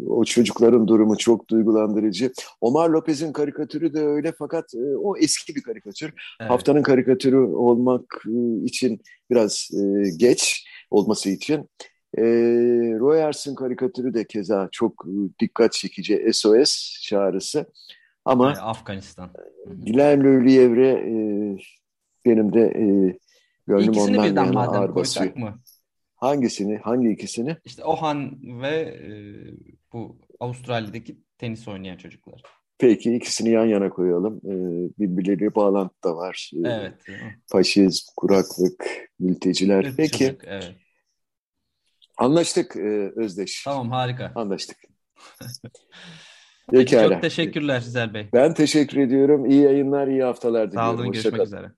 o 0.07 0.25
çocukların 0.25 0.89
durumu 0.89 1.17
çok 1.17 1.51
duygulandırıcı. 1.51 2.33
Omar 2.61 2.91
Lopez'in 2.91 3.33
karikatürü 3.33 3.95
de 3.95 4.01
öyle 4.01 4.33
fakat 4.39 4.75
e, 4.75 4.97
o 4.97 5.17
eski 5.17 5.55
bir 5.55 5.63
karikatür. 5.63 6.13
Evet. 6.41 6.51
Haftanın 6.51 6.83
karikatürü 6.83 7.39
olmak 7.39 8.25
e, 8.27 8.65
için 8.65 9.01
biraz 9.31 9.71
e, 9.75 10.11
geç 10.17 10.67
olması 10.91 11.31
için. 11.31 11.69
E, 12.19 12.23
Royers'ın 12.99 13.55
karikatürü 13.55 14.15
de 14.15 14.25
keza 14.27 14.69
çok 14.73 15.07
dikkat 15.41 15.73
çekici 15.73 16.31
SOS 16.33 17.01
çağrısı. 17.03 17.67
Ama 18.25 18.47
yani 18.47 18.59
Afganistan. 18.59 19.31
Dilan 19.87 20.25
Löliyevre 20.25 20.89
e, 20.89 21.15
benim 22.27 22.53
de 22.53 22.61
e, 22.61 23.19
gönlüm 23.67 23.93
İkisini 23.93 24.19
ondan 24.19 24.31
birden 24.31 24.45
yana 24.45 24.61
ağır 24.61 24.95
basıyor. 24.95 25.37
Mı? 25.37 25.61
Hangisini? 26.17 26.79
Hangi 26.79 27.11
ikisini? 27.11 27.57
İşte 27.65 27.85
Ohan 27.85 28.39
ve 28.63 28.77
e, 28.79 29.13
bu 29.93 30.19
Avustralya'daki 30.41 31.19
tenis 31.39 31.69
oynayan 31.69 31.97
çocuklar. 31.97 32.43
Peki 32.79 33.15
ikisini 33.15 33.51
yan 33.51 33.65
yana 33.65 33.91
koyalım. 33.91 34.41
Ee, 34.45 34.91
birbirleri 34.99 35.55
bağlantı 35.55 36.03
da 36.05 36.17
var. 36.17 36.51
Ee, 36.55 36.69
evet. 36.69 36.95
Faşizm, 37.47 38.05
kuraklık, 38.17 38.85
mülteciler. 39.19 39.83
Çocuk, 39.83 39.97
Peki. 39.97 40.37
Evet. 40.45 40.75
Anlaştık 42.17 42.77
e, 42.77 43.13
Özdeş. 43.17 43.63
Tamam 43.65 43.91
harika. 43.91 44.33
Anlaştık. 44.35 44.77
Peki, 46.71 46.97
çok 46.99 47.21
teşekkürler 47.23 47.81
Zizel 47.81 48.15
Bey. 48.15 48.27
Ben 48.33 48.55
teşekkür 48.55 48.99
ediyorum. 48.99 49.47
İyi 49.47 49.63
yayınlar, 49.63 50.07
iyi 50.07 50.23
haftalar 50.23 50.69
diliyorum. 50.73 50.91
Sağ 50.97 51.03
olun, 51.03 51.09
Hoşça 51.09 51.31
görüşmek 51.31 51.47
üzere. 51.47 51.71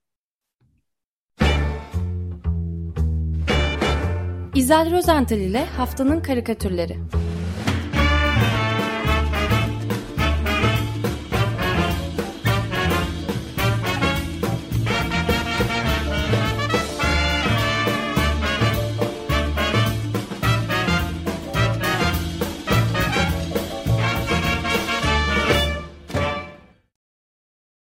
İzel 4.55 4.91
Rozental 4.97 5.37
ile 5.39 5.65
Haftanın 5.65 6.19
Karikatürleri. 6.21 6.97